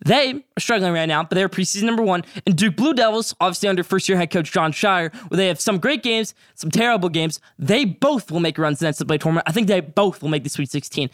They 0.06 0.32
are 0.32 0.60
struggling 0.60 0.94
right 0.94 1.08
now, 1.08 1.24
but 1.24 1.36
they're 1.36 1.50
preseason 1.50 1.84
number 1.84 2.04
one. 2.04 2.24
And 2.46 2.56
Duke 2.56 2.76
Blue 2.76 2.94
Devils, 2.94 3.36
obviously 3.40 3.70
under 3.70 3.84
first 3.84 4.08
year 4.08 4.18
head 4.18 4.32
coach 4.32 4.52
Jon 4.52 4.72
Scheyer, 4.72 5.14
where 5.30 5.38
they 5.38 5.48
have 5.48 5.60
some 5.60 5.78
great 5.78 6.04
games, 6.04 6.34
some 6.56 6.72
terrible 6.72 7.10
games. 7.10 7.40
They 7.58 7.86
both 7.86 8.32
will 8.32 8.40
make 8.40 8.58
runs 8.58 8.82
in 8.82 8.86
the 8.86 8.92
NCAA 8.92 9.20
tournament. 9.20 9.48
I 9.48 9.52
think 9.52 9.68
they 9.68 9.82
both 9.82 10.22
will 10.22 10.30
make 10.30 10.44
the 10.44 10.50
Sweet 10.50 10.72
16. 10.72 11.10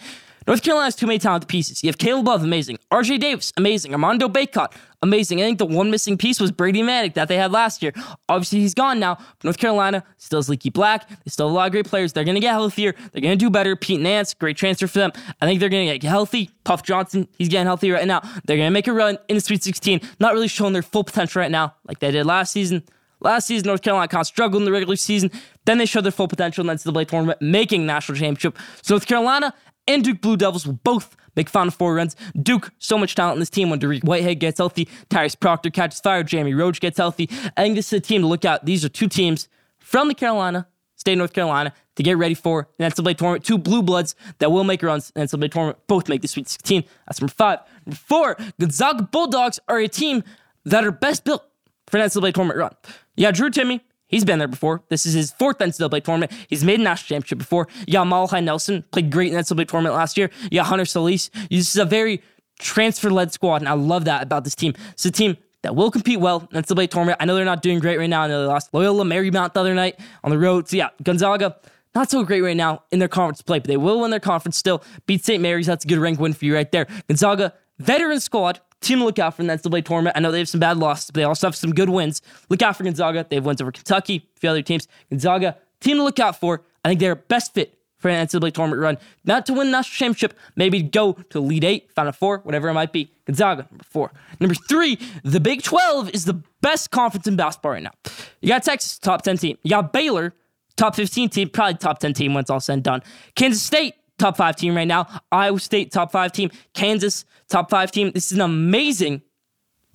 North 0.47 0.61
Carolina 0.61 0.85
has 0.85 0.95
too 0.95 1.07
many 1.07 1.17
talented 1.17 1.47
pieces. 1.47 1.83
You 1.83 1.87
have 1.87 1.97
Caleb 1.97 2.27
Love, 2.27 2.43
amazing. 2.43 2.77
RJ 2.91 3.19
Davis, 3.19 3.51
amazing. 3.57 3.93
Armando 3.93 4.27
Bacot, 4.27 4.73
amazing. 5.01 5.41
I 5.41 5.43
think 5.43 5.57
the 5.57 5.65
one 5.65 5.89
missing 5.89 6.19
piece 6.19 6.39
was 6.39 6.51
Brady 6.51 6.83
Manek 6.83 7.15
that 7.15 7.27
they 7.27 7.37
had 7.37 7.51
last 7.51 7.81
year. 7.81 7.93
Obviously, 8.29 8.59
he's 8.59 8.75
gone 8.75 8.99
now. 8.99 9.17
North 9.43 9.57
Carolina 9.57 10.03
still 10.17 10.37
has 10.37 10.47
Leaky 10.47 10.69
Black. 10.69 11.09
They 11.09 11.29
still 11.29 11.47
have 11.47 11.53
a 11.53 11.55
lot 11.55 11.65
of 11.65 11.71
great 11.71 11.87
players. 11.87 12.13
They're 12.13 12.23
going 12.23 12.35
to 12.35 12.41
get 12.41 12.51
healthier. 12.51 12.93
They're 13.11 13.21
going 13.21 13.37
to 13.37 13.43
do 13.43 13.49
better. 13.49 13.75
Pete 13.75 13.99
Nance, 13.99 14.35
great 14.35 14.55
transfer 14.55 14.85
for 14.85 14.99
them. 14.99 15.11
I 15.41 15.47
think 15.47 15.59
they're 15.59 15.69
going 15.69 15.87
to 15.87 15.97
get 15.97 16.07
healthy. 16.07 16.51
Puff 16.63 16.83
Johnson, 16.83 17.27
he's 17.39 17.49
getting 17.49 17.65
healthy 17.65 17.89
right 17.89 18.05
now. 18.05 18.19
They're 18.45 18.57
going 18.57 18.67
to 18.67 18.73
make 18.73 18.87
a 18.87 18.93
run 18.93 19.17
in 19.27 19.35
the 19.35 19.41
Sweet 19.41 19.63
16. 19.63 19.99
Not 20.19 20.33
really 20.33 20.47
showing 20.47 20.73
their 20.73 20.83
full 20.83 21.03
potential 21.03 21.39
right 21.39 21.51
now 21.51 21.73
like 21.87 21.99
they 21.99 22.11
did 22.11 22.25
last 22.25 22.51
season. 22.51 22.83
Last 23.19 23.47
season, 23.47 23.65
North 23.67 23.81
Carolina 23.81 24.07
kind 24.07 24.21
of 24.21 24.27
struggled 24.27 24.61
in 24.61 24.65
the 24.65 24.71
regular 24.71 24.95
season. 24.95 25.31
Then 25.65 25.79
they 25.79 25.87
showed 25.87 26.03
their 26.03 26.11
full 26.11 26.27
potential 26.27 26.61
in 26.61 26.67
the 26.67 26.73
NCAA 26.73 27.07
tournament, 27.07 27.41
making 27.41 27.85
national 27.85 28.17
championship. 28.19 28.55
So 28.83 28.93
North 28.93 29.07
Carolina 29.07 29.53
and 29.87 30.03
Duke 30.03 30.21
Blue 30.21 30.37
Devils 30.37 30.65
will 30.65 30.79
both 30.83 31.15
make 31.35 31.49
Final 31.49 31.71
Four 31.71 31.95
runs. 31.95 32.15
Duke, 32.41 32.71
so 32.79 32.97
much 32.97 33.15
talent 33.15 33.35
in 33.35 33.39
this 33.39 33.49
team 33.49 33.69
when 33.69 33.79
Dariq 33.79 34.03
Whitehead 34.03 34.39
gets 34.39 34.57
healthy, 34.57 34.87
Tyrese 35.09 35.39
Proctor 35.39 35.69
catches 35.69 35.99
fire, 35.99 36.23
Jamie 36.23 36.53
Roach 36.53 36.79
gets 36.79 36.97
healthy. 36.97 37.29
I 37.57 37.63
think 37.63 37.75
this 37.75 37.87
is 37.87 37.93
a 37.93 37.99
team 37.99 38.21
to 38.21 38.27
look 38.27 38.45
at. 38.45 38.65
These 38.65 38.85
are 38.85 38.89
two 38.89 39.07
teams 39.07 39.47
from 39.79 40.07
the 40.07 40.15
Carolina, 40.15 40.67
state 40.95 41.17
North 41.17 41.33
Carolina, 41.33 41.73
to 41.95 42.03
get 42.03 42.17
ready 42.17 42.33
for 42.33 42.67
the 42.77 42.85
NCAA 42.85 43.17
tournament. 43.17 43.45
Two 43.45 43.57
blue 43.57 43.81
bloods 43.81 44.15
that 44.39 44.51
will 44.51 44.63
make 44.63 44.83
runs 44.83 45.11
in 45.15 45.23
NCAA 45.23 45.51
tournament. 45.51 45.79
Both 45.87 46.09
make 46.09 46.21
the 46.21 46.27
Sweet 46.27 46.47
16. 46.47 46.83
That's 47.05 47.21
number 47.21 47.33
five. 47.33 47.59
Number 47.85 47.97
four, 47.97 48.37
Gonzaga 48.59 49.03
Bulldogs 49.03 49.59
are 49.67 49.79
a 49.79 49.87
team 49.87 50.23
that 50.65 50.83
are 50.83 50.91
best 50.91 51.23
built 51.23 51.43
for 51.87 51.97
an 51.97 52.03
NCAA 52.03 52.33
tournament 52.33 52.59
run. 52.59 52.71
Yeah, 53.15 53.31
Drew 53.31 53.49
Timme, 53.49 53.79
He's 54.07 54.23
been 54.23 54.39
there 54.39 54.47
before. 54.47 54.83
This 54.89 55.05
is 55.05 55.13
his 55.13 55.31
fourth 55.31 55.57
NCAA 55.57 56.03
tournament. 56.03 56.31
He's 56.47 56.63
made 56.63 56.79
a 56.79 56.83
national 56.83 57.15
championship 57.15 57.39
before. 57.39 57.67
Got 57.91 58.05
Malachi 58.05 58.41
Nelson, 58.41 58.83
played 58.91 59.11
great 59.11 59.33
in 59.33 59.39
NCAA 59.39 59.67
tournament 59.67 59.95
last 59.95 60.17
year. 60.17 60.29
Yeah, 60.51 60.63
Hunter 60.63 60.85
Sallis. 60.85 61.29
This 61.49 61.69
is 61.69 61.77
a 61.77 61.85
very 61.85 62.21
transfer 62.59 63.09
led 63.09 63.33
squad, 63.33 63.61
and 63.61 63.67
I 63.67 63.73
love 63.73 64.05
that 64.05 64.23
about 64.23 64.43
this 64.43 64.55
team. 64.55 64.73
It's 64.91 65.05
a 65.05 65.11
team 65.11 65.37
that 65.63 65.75
will 65.75 65.89
compete 65.89 66.19
well 66.19 66.47
in 66.51 66.61
the 66.61 66.61
NCAA 66.61 66.89
tournament. 66.89 67.17
I 67.19 67.25
know 67.25 67.35
they're 67.35 67.43
not 67.43 67.63
doing 67.63 67.79
great 67.79 67.97
right 67.97 68.09
now. 68.09 68.21
I 68.21 68.27
know 68.27 68.41
they 68.41 68.47
lost 68.47 68.71
Loyola 68.71 69.03
Marymount 69.03 69.53
the 69.53 69.59
other 69.59 69.73
night 69.73 69.99
on 70.23 70.29
the 70.29 70.37
road. 70.37 70.69
So 70.69 70.77
yeah, 70.77 70.89
Gonzaga, 71.01 71.57
not 71.95 72.11
so 72.11 72.23
great 72.23 72.41
right 72.41 72.55
now 72.55 72.83
in 72.91 72.99
their 72.99 73.07
conference 73.07 73.41
play, 73.41 73.57
but 73.57 73.67
they 73.67 73.77
will 73.77 74.01
win 74.01 74.11
their 74.11 74.19
conference 74.19 74.57
still. 74.57 74.83
Beat 75.07 75.25
St. 75.25 75.41
Mary's. 75.41 75.65
That's 75.65 75.83
a 75.83 75.87
good 75.87 75.97
rank 75.97 76.19
win 76.19 76.33
for 76.33 76.45
you 76.45 76.53
right 76.53 76.71
there. 76.71 76.85
Gonzaga, 77.07 77.53
veteran 77.79 78.19
squad, 78.19 78.59
team 78.81 78.99
to 78.99 79.05
look 79.05 79.19
out 79.19 79.35
for 79.35 79.41
in 79.41 79.47
the 79.47 79.53
NCAA 79.53 79.85
tournament. 79.85 80.15
I 80.15 80.19
know 80.19 80.31
they 80.31 80.39
have 80.39 80.49
some 80.49 80.59
bad 80.59 80.77
losses, 80.77 81.11
but 81.11 81.15
they 81.15 81.23
also 81.23 81.47
have 81.47 81.55
some 81.55 81.71
good 81.71 81.89
wins. 81.89 82.21
Look 82.49 82.61
out 82.61 82.77
for 82.77 82.83
Gonzaga. 82.83 83.25
They 83.29 83.37
have 83.37 83.45
wins 83.45 83.61
over 83.61 83.71
Kentucky, 83.71 84.27
a 84.35 84.39
few 84.39 84.49
other 84.49 84.61
teams. 84.61 84.87
Gonzaga, 85.09 85.57
team 85.79 85.97
to 85.97 86.03
look 86.03 86.19
out 86.19 86.39
for. 86.39 86.61
I 86.83 86.89
think 86.89 86.99
they're 86.99 87.15
best 87.15 87.53
fit 87.53 87.77
for 87.97 88.09
an 88.09 88.27
NCAA 88.27 88.53
tournament 88.53 88.81
run. 88.81 88.97
Not 89.23 89.45
to 89.47 89.53
win 89.53 89.67
the 89.67 89.71
national 89.71 89.97
championship, 89.97 90.37
maybe 90.55 90.83
go 90.83 91.13
to 91.13 91.39
Elite 91.39 91.63
Eight, 91.63 91.91
Final 91.93 92.11
Four, 92.11 92.39
whatever 92.39 92.69
it 92.69 92.73
might 92.73 92.93
be. 92.93 93.11
Gonzaga, 93.25 93.67
number 93.71 93.83
four. 93.83 94.11
Number 94.39 94.53
three, 94.53 94.99
the 95.23 95.39
Big 95.39 95.63
12 95.63 96.11
is 96.11 96.25
the 96.25 96.41
best 96.61 96.91
conference 96.91 97.25
in 97.25 97.35
basketball 97.35 97.71
right 97.71 97.81
now. 97.81 97.93
You 98.41 98.49
got 98.49 98.63
Texas, 98.63 98.99
top 98.99 99.23
10 99.23 99.37
team. 99.37 99.57
You 99.63 99.71
got 99.71 99.91
Baylor, 99.91 100.33
top 100.75 100.95
15 100.95 101.29
team, 101.29 101.49
probably 101.49 101.75
top 101.75 101.99
10 101.99 102.13
team 102.13 102.33
when 102.33 102.41
it's 102.41 102.49
all 102.51 102.59
said 102.59 102.73
and 102.73 102.83
done. 102.83 103.01
Kansas 103.35 103.63
State, 103.63 103.95
top 104.17 104.37
five 104.37 104.55
team 104.55 104.75
right 104.75 104.87
now. 104.87 105.07
Iowa 105.31 105.59
State, 105.59 105.91
top 105.91 106.11
five 106.11 106.31
team. 106.31 106.51
Kansas, 106.73 107.25
top 107.49 107.69
five 107.69 107.91
team. 107.91 108.11
This 108.11 108.31
is 108.31 108.37
an 108.37 108.41
amazing 108.41 109.21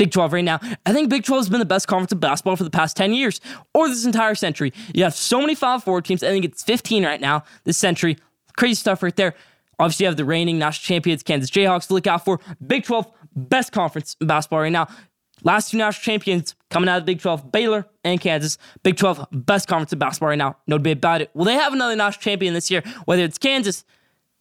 Big 0.01 0.13
12 0.13 0.33
right 0.33 0.45
now. 0.45 0.59
I 0.87 0.95
think 0.95 1.11
Big 1.11 1.25
12 1.25 1.41
has 1.41 1.49
been 1.51 1.59
the 1.59 1.67
best 1.67 1.87
conference 1.87 2.11
of 2.11 2.21
basketball 2.21 2.57
for 2.57 2.65
the 2.65 2.71
past 2.71 2.97
10 2.97 3.13
years 3.13 3.39
or 3.75 3.87
this 3.87 4.07
entire 4.07 4.35
century. 4.35 4.73
You 4.95 5.05
have 5.05 5.15
so 5.15 5.43
many 5.43 5.55
Final 5.55 5.79
Four 5.79 6.01
teams. 6.01 6.23
I 6.23 6.29
think 6.29 6.47
it's 6.47 6.63
15 6.63 7.05
right 7.05 7.21
now 7.21 7.45
this 7.65 7.77
century. 7.77 8.17
Crazy 8.57 8.77
stuff 8.77 9.03
right 9.03 9.15
there. 9.15 9.35
Obviously, 9.79 10.05
you 10.05 10.09
have 10.09 10.17
the 10.17 10.25
reigning 10.25 10.59
national 10.59 10.87
champions, 10.87 11.23
Kansas 11.23 11.51
Jayhawks, 11.51 11.89
to 11.89 11.93
look 11.93 12.07
out 12.07 12.25
for. 12.25 12.41
Big 12.67 12.85
12, 12.85 13.11
best 13.37 13.73
conference 13.73 14.17
in 14.23 14.27
basketball 14.27 14.61
right 14.61 14.73
now. 14.73 14.89
Last 15.43 15.71
two 15.71 15.77
national 15.77 16.03
champions 16.03 16.55
coming 16.71 16.89
out 16.89 16.97
of 16.97 17.03
the 17.03 17.13
Big 17.13 17.21
12, 17.21 17.53
Baylor 17.53 17.87
and 18.03 18.19
Kansas. 18.19 18.57
Big 18.83 18.97
12, 18.97 19.27
best 19.33 19.69
conference 19.69 19.93
in 19.93 19.99
basketball 19.99 20.31
right 20.31 20.39
now. 20.39 20.57
No 20.67 20.79
debate 20.79 20.97
about 20.97 21.21
it. 21.21 21.31
Will 21.35 21.45
they 21.45 21.55
have 21.55 21.75
another 21.75 21.95
national 21.95 22.23
champion 22.23 22.55
this 22.55 22.71
year? 22.71 22.83
Whether 23.05 23.25
it's 23.25 23.37
Kansas, 23.37 23.85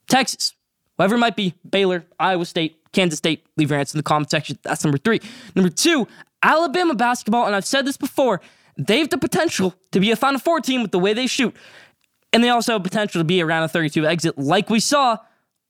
Texas, 0.09 0.53
whoever 0.97 1.15
it 1.15 1.19
might 1.19 1.35
be, 1.35 1.53
Baylor, 1.69 2.05
Iowa 2.19 2.45
State, 2.45 2.77
Kansas 2.91 3.17
State, 3.17 3.45
leave 3.55 3.69
your 3.69 3.79
answer 3.79 3.95
in 3.95 3.99
the 3.99 4.03
comment 4.03 4.29
section. 4.29 4.57
That's 4.63 4.83
number 4.83 4.97
three. 4.97 5.21
Number 5.55 5.69
two, 5.69 6.07
Alabama 6.43 6.95
basketball, 6.95 7.45
and 7.45 7.55
I've 7.55 7.65
said 7.65 7.85
this 7.85 7.97
before, 7.97 8.41
they 8.77 8.99
have 8.99 9.09
the 9.09 9.17
potential 9.17 9.75
to 9.91 9.99
be 9.99 10.11
a 10.11 10.15
Final 10.15 10.39
Four 10.39 10.61
team 10.61 10.81
with 10.81 10.91
the 10.91 10.99
way 10.99 11.13
they 11.13 11.27
shoot. 11.27 11.55
And 12.31 12.43
they 12.43 12.49
also 12.49 12.73
have 12.73 12.83
potential 12.83 13.19
to 13.19 13.25
be 13.25 13.41
around 13.41 13.63
a 13.63 13.67
32 13.67 14.05
exit, 14.05 14.37
like 14.37 14.69
we 14.69 14.79
saw 14.79 15.17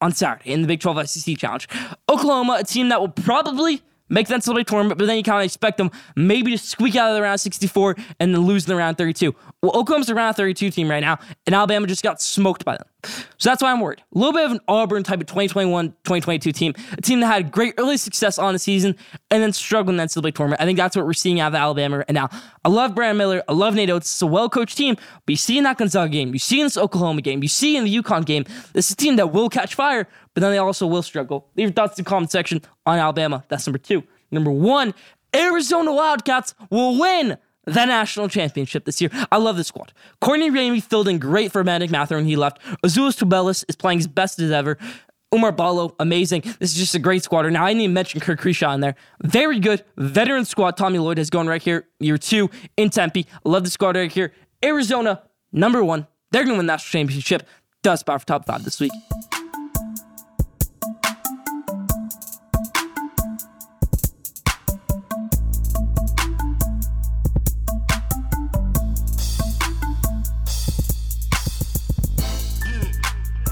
on 0.01 0.13
Saturday 0.13 0.51
in 0.51 0.62
the 0.62 0.67
Big 0.67 0.79
12 0.79 1.10
SEC 1.10 1.38
Challenge. 1.38 1.67
Oklahoma, 2.08 2.58
a 2.60 2.63
team 2.63 2.89
that 2.89 3.00
will 3.00 3.10
probably 3.10 3.81
make 4.10 4.27
the 4.27 4.36
NCAA 4.36 4.65
tournament, 4.65 4.98
but 4.98 5.05
then 5.05 5.17
you 5.17 5.24
kind 5.24 5.39
of 5.39 5.46
expect 5.46 5.77
them 5.77 5.91
maybe 6.15 6.51
to 6.51 6.58
squeak 6.58 6.96
out 6.96 7.10
of 7.10 7.15
the 7.15 7.22
round 7.22 7.39
64 7.39 7.96
and 8.19 8.34
then 8.34 8.41
lose 8.41 8.65
in 8.65 8.69
the 8.69 8.75
round 8.75 8.98
32. 8.98 9.34
Well, 9.62 9.72
Oklahoma's 9.75 10.10
a 10.10 10.15
round 10.15 10.36
32 10.36 10.72
team 10.72 10.89
right 10.89 11.01
now, 11.01 11.19
and 11.46 11.55
Alabama 11.55 11.88
just 11.88 12.03
got 12.03 12.22
smoked 12.22 12.65
by 12.65 12.77
them. 12.77 12.88
So 13.03 13.50
that's 13.50 13.62
why 13.62 13.72
I'm 13.72 13.79
worried. 13.79 14.03
A 14.13 14.18
little 14.18 14.34
bit 14.34 14.46
of 14.46 14.51
an 14.51 14.60
Auburn 14.68 15.03
type 15.03 15.22
of 15.22 15.27
2021 15.27 15.89
2022 15.89 16.51
team, 16.51 16.74
a 16.91 17.01
team 17.01 17.22
that 17.22 17.27
had 17.27 17.51
great 17.51 17.74
early 17.77 17.96
success 17.96 18.38
on 18.38 18.53
the 18.53 18.60
season 18.60 18.96
and 19.32 19.41
then 19.41 19.53
struggled 19.53 19.91
in 19.91 19.98
the 19.98 20.03
NCAA 20.03 20.36
tournament. 20.36 20.62
I 20.62 20.65
think 20.65 20.77
that's 20.77 20.96
what 20.96 21.06
we're 21.06 21.13
seeing 21.13 21.39
out 21.39 21.50
of 21.50 21.56
Alabama 21.56 22.00
right 22.00 22.10
now. 22.10 22.29
I 22.65 22.70
love 22.70 22.96
Brandon 22.96 23.18
Miller. 23.18 23.44
I 23.48 23.53
love 23.53 23.75
Nate 23.75 23.89
Oats. 23.89 24.12
It's 24.12 24.22
a 24.22 24.27
well 24.27 24.50
coached 24.50 24.77
team, 24.77 24.96
but 24.96 25.32
you 25.32 25.38
see 25.38 25.58
in 25.58 25.63
that 25.63 25.77
Gonzaga 25.77 26.12
game, 26.12 26.34
you 26.34 26.39
see 26.39 26.60
in 26.60 26.65
this 26.65 26.77
Oklahoma 26.77 27.22
game, 27.22 27.41
you 27.41 27.50
see 27.50 27.77
in 27.77 27.86
the 27.86 28.01
UConn 28.01 28.25
game, 28.25 28.44
this 28.74 28.88
is 28.88 28.91
a 28.91 28.98
team 28.98 29.15
that 29.15 29.32
will 29.32 29.50
catch 29.50 29.75
fire, 29.75 30.08
but 30.34 30.41
then 30.41 30.51
they 30.51 30.58
also 30.58 30.86
will 30.86 31.03
struggle. 31.03 31.48
Leave 31.56 31.68
your 31.68 31.74
thoughts 31.74 31.98
in 31.98 32.03
the 32.03 32.10
comment 32.10 32.32
section 32.32 32.62
on 32.86 33.00
Alabama. 33.00 33.46
That's 33.48 33.65
number 33.65 33.79
two. 33.79 34.03
Number 34.32 34.51
one, 34.51 34.94
Arizona 35.34 35.94
Wildcats 35.94 36.53
will 36.70 37.00
win 37.00 37.38
the 37.70 37.86
national 37.86 38.30
championship 38.30 38.86
this 38.86 39.02
year. 39.02 39.10
I 39.32 39.38
love 39.38 39.58
this 39.58 39.68
squad. 39.68 39.94
Courtney 40.22 40.52
Ramey 40.52 40.82
filled 40.82 41.08
in 41.08 41.20
great 41.20 41.52
for 41.52 41.64
Bennedict 41.64 41.92
Mathurin 41.92 42.24
when 42.24 42.30
he 42.30 42.36
left. 42.36 42.62
Azuolas 42.84 43.18
Tubelis 43.18 43.64
is 43.68 43.76
playing 43.76 44.00
his 44.00 44.08
best 44.08 44.40
as 44.40 44.52
ever. 44.52 44.78
Oumar 45.34 45.56
Ballo, 45.56 45.96
amazing. 46.00 46.42
This 46.60 46.72
is 46.72 46.76
just 46.76 46.96
a 46.96 47.00
great 47.00 47.24
squad. 47.24 47.46
Now, 47.52 47.66
I 47.66 47.70
didn't 47.70 47.82
even 47.82 47.94
mention 47.94 48.20
Kerr 48.20 48.36
Kriisa 48.36 48.74
in 48.74 48.82
there. 48.82 48.96
Very 49.24 49.60
good. 49.60 49.84
Veteran 49.96 50.46
squad. 50.46 50.76
Tommy 50.76 50.98
Lloyd 50.98 51.20
has 51.20 51.30
gone 51.30 51.48
right 51.48 51.62
here, 51.62 51.88
year 52.00 52.18
two 52.18 52.50
in 52.78 52.90
Tempe. 52.90 53.28
I 53.46 53.50
love 53.50 53.64
the 53.64 53.70
squad 53.70 53.96
right 53.96 54.12
here. 54.12 54.34
Arizona, 54.64 55.22
number 55.52 55.84
one. 55.84 56.08
They're 56.32 56.44
going 56.44 56.56
to 56.56 56.60
win 56.60 56.66
the 56.66 56.74
national 56.74 57.00
championship. 57.00 57.48
Does 57.84 58.02
spot 58.02 58.22
for 58.22 58.28
top 58.28 58.46
five 58.46 58.64
this 58.64 58.80
week. 58.80 58.92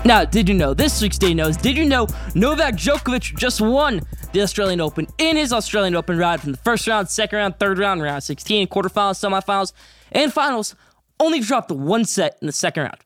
Now, 0.08 0.24
did 0.24 0.48
you 0.48 0.56
know 0.56 0.74
this 0.74 1.02
week's 1.02 1.18
day 1.18 1.34
knows? 1.34 1.58
Did 1.58 1.76
you 1.76 1.86
know 1.86 2.08
Novak 2.34 2.76
Djokovic 2.76 3.38
just 3.38 3.60
won 3.60 4.00
the 4.32 4.42
Australian 4.42 4.80
Open 4.80 5.06
in 5.18 5.36
his 5.36 5.52
Australian 5.52 5.98
Open 5.98 6.18
ride 6.18 6.40
from 6.40 6.54
the 6.54 6.58
first 6.60 6.88
round, 6.88 7.10
second 7.10 7.40
round, 7.40 7.60
third 7.60 7.78
round, 7.78 8.02
round 8.02 8.24
16, 8.24 8.70
quarterfinals, 8.70 9.20
semifinals, 9.20 9.74
and 10.14 10.32
finals? 10.32 10.76
Only 11.20 11.42
dropped 11.42 11.74
one 11.74 12.06
set 12.06 12.38
in 12.40 12.48
the 12.48 12.54
second 12.54 12.84
round. 12.84 13.00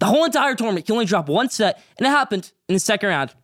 The 0.00 0.06
whole 0.06 0.24
entire 0.24 0.54
tournament, 0.54 0.86
he 0.86 0.92
only 0.94 1.04
dropped 1.04 1.28
one 1.28 1.50
set, 1.50 1.78
and 1.98 2.06
it 2.06 2.10
happened 2.10 2.52
in 2.70 2.72
the 2.72 2.80
second 2.80 3.10
round. 3.10 3.34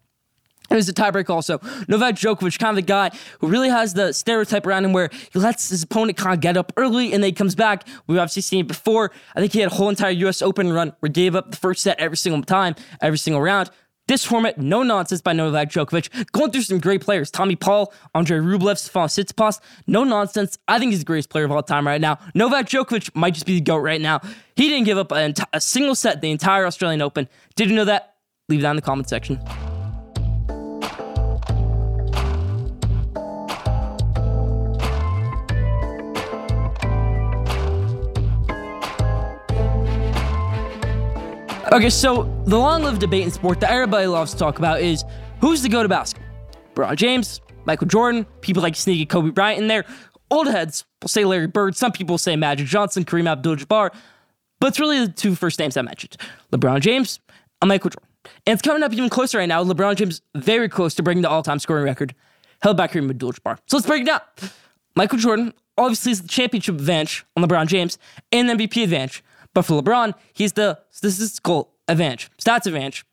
It 0.71 0.75
was 0.75 0.89
a 0.89 0.95
tiebreak 0.95 1.29
also. 1.29 1.61
Novak 1.89 2.15
Djokovic, 2.15 2.59
kind 2.59 2.71
of 2.71 2.77
the 2.77 2.83
guy 2.83 3.11
who 3.41 3.49
really 3.49 3.69
has 3.69 3.95
the 3.95 4.13
stereotype 4.13 4.67
around 4.67 4.85
him 4.85 4.93
where 4.93 5.11
he 5.33 5.39
lets 5.39 5.69
his 5.69 5.83
opponent 5.83 6.17
kind 6.17 6.35
of 6.35 6.41
get 6.41 6.57
up 6.57 6.73
early 6.77 7.13
and 7.13 7.23
then 7.23 7.29
he 7.29 7.33
comes 7.33 7.55
back. 7.55 7.87
We've 8.07 8.19
obviously 8.19 8.43
seen 8.43 8.61
it 8.61 8.69
before. 8.69 9.11
I 9.37 9.41
think 9.41 9.53
he 9.53 9.61
had 9.61 9.71
a 9.71 9.75
whole 9.75 9.89
entire 9.89 10.11
US 10.11 10.41
Open 10.41 10.73
run 10.73 10.95
where 11.01 11.09
he 11.09 11.13
gave 11.13 11.35
up 11.35 11.51
the 11.51 11.57
first 11.57 11.83
set 11.83 11.99
every 12.01 12.17
single 12.17 12.43
time, 12.43 12.75
every 13.01 13.19
single 13.19 13.43
round. 13.43 13.71
This 14.09 14.25
format, 14.25 14.59
no 14.59 14.83
nonsense 14.83 15.21
by 15.21 15.33
Novak 15.33 15.71
Djokovic. 15.71 16.33
Going 16.33 16.51
through 16.51 16.63
some 16.63 16.81
great 16.81 17.03
players. 17.03 17.31
Tommy 17.31 17.55
Paul, 17.55 17.93
Andre 18.15 18.39
Rublev, 18.39 18.77
Stefan 18.77 19.09
Tsitsipas. 19.09 19.61
No 19.87 20.03
nonsense. 20.03 20.59
I 20.67 20.79
think 20.81 20.91
he's 20.91 20.99
the 20.99 21.05
greatest 21.05 21.31
player 21.31 21.45
of 21.45 21.53
all 21.53 21.63
time 21.63 21.87
right 21.87 22.01
now. 22.01 22.19
Novak 22.35 22.69
Djokovic 22.69 23.15
might 23.15 23.35
just 23.35 23.47
be 23.47 23.55
the 23.55 23.61
GOAT 23.61 23.79
right 23.79 24.01
now. 24.01 24.21
He 24.57 24.69
didn't 24.69 24.85
give 24.85 24.99
up 24.99 25.13
a, 25.13 25.33
a 25.53 25.61
single 25.61 25.95
set 25.95 26.21
the 26.21 26.33
entire 26.33 26.67
Australian 26.67 27.01
Open. 27.01 27.29
Did 27.55 27.71
you 27.71 27.77
know 27.77 27.85
that? 27.85 28.17
Leave 28.49 28.63
down 28.63 28.73
in 28.73 28.77
the 28.77 28.83
comment 28.83 29.09
section. 29.09 29.41
Okay, 41.73 41.89
so 41.89 42.25
the 42.45 42.59
long-lived 42.59 43.01
debate 43.01 43.23
in 43.23 43.31
sport 43.31 43.59
that 43.61 43.71
everybody 43.71 44.07
loves 44.07 44.33
to 44.33 44.39
talk 44.39 44.59
about 44.59 44.83
is 44.83 45.07
who's 45.41 45.63
the 45.63 45.71
go 45.71 45.83
to 45.83 45.89
basketball? 45.89 46.29
LeBron 46.75 46.97
James, 46.97 47.41
Michael 47.65 47.87
Jordan, 47.87 48.27
people 48.43 48.63
like 48.63 48.77
sneaky 48.77 49.07
Kobe 49.07 49.31
Bryant 49.31 49.63
in 49.63 49.69
there. 49.69 49.87
Old 50.31 50.49
heads 50.49 50.85
will 51.01 51.09
say 51.09 51.25
Larry 51.25 51.47
Bird. 51.47 51.75
Some 51.75 51.91
people 51.91 52.19
say 52.19 52.37
Magic 52.37 52.67
Johnson, 52.67 53.07
Kareem 53.07 53.27
Abdul-Jabbar. 53.27 53.91
But 54.61 54.67
it's 54.67 54.79
really 54.79 55.07
the 55.07 55.13
two 55.13 55.35
first 55.35 55.59
names 55.59 55.79
I 55.79 55.81
mentioned: 55.81 56.19
LeBron 56.53 56.81
James 56.81 57.21
and 57.63 57.71
Michael 57.71 57.89
Jordan. 57.89 58.09
And 58.47 58.53
it's 58.53 58.63
coming 58.63 58.83
up 58.83 58.93
even 58.93 59.09
closer 59.09 59.39
right 59.39 59.49
now. 59.49 59.65
LeBron 59.65 59.97
James 59.97 60.21
very 60.35 60.69
close 60.69 60.93
to 60.97 61.03
breaking 61.03 61.23
the 61.23 61.31
all-time 61.31 61.59
scoring 61.59 61.85
record, 61.85 62.15
held 62.61 62.77
by 62.77 62.87
Kareem 62.87 63.09
Abdul-Jabbar. 63.09 63.57
So 63.67 63.79
let's 63.79 63.87
break 63.87 64.03
it 64.03 64.07
down. 64.09 64.21
Michael 64.95 65.19
Jordan 65.19 65.55
obviously 65.79 66.13
is 66.13 66.21
the 66.21 66.29
championship 66.29 66.75
advantage 66.75 67.25
on 67.35 67.43
LeBron 67.43 67.67
James 67.67 67.97
and 68.31 68.51
MVP 68.51 68.85
advantage. 68.85 69.25
But 69.55 69.63
for 69.63 69.81
LeBron, 69.81 70.15
he's 70.33 70.53
the 70.53 70.79
statistical 70.91 71.73
advantage, 71.89 72.31
stats 72.39 72.67
advantage. 72.67 73.05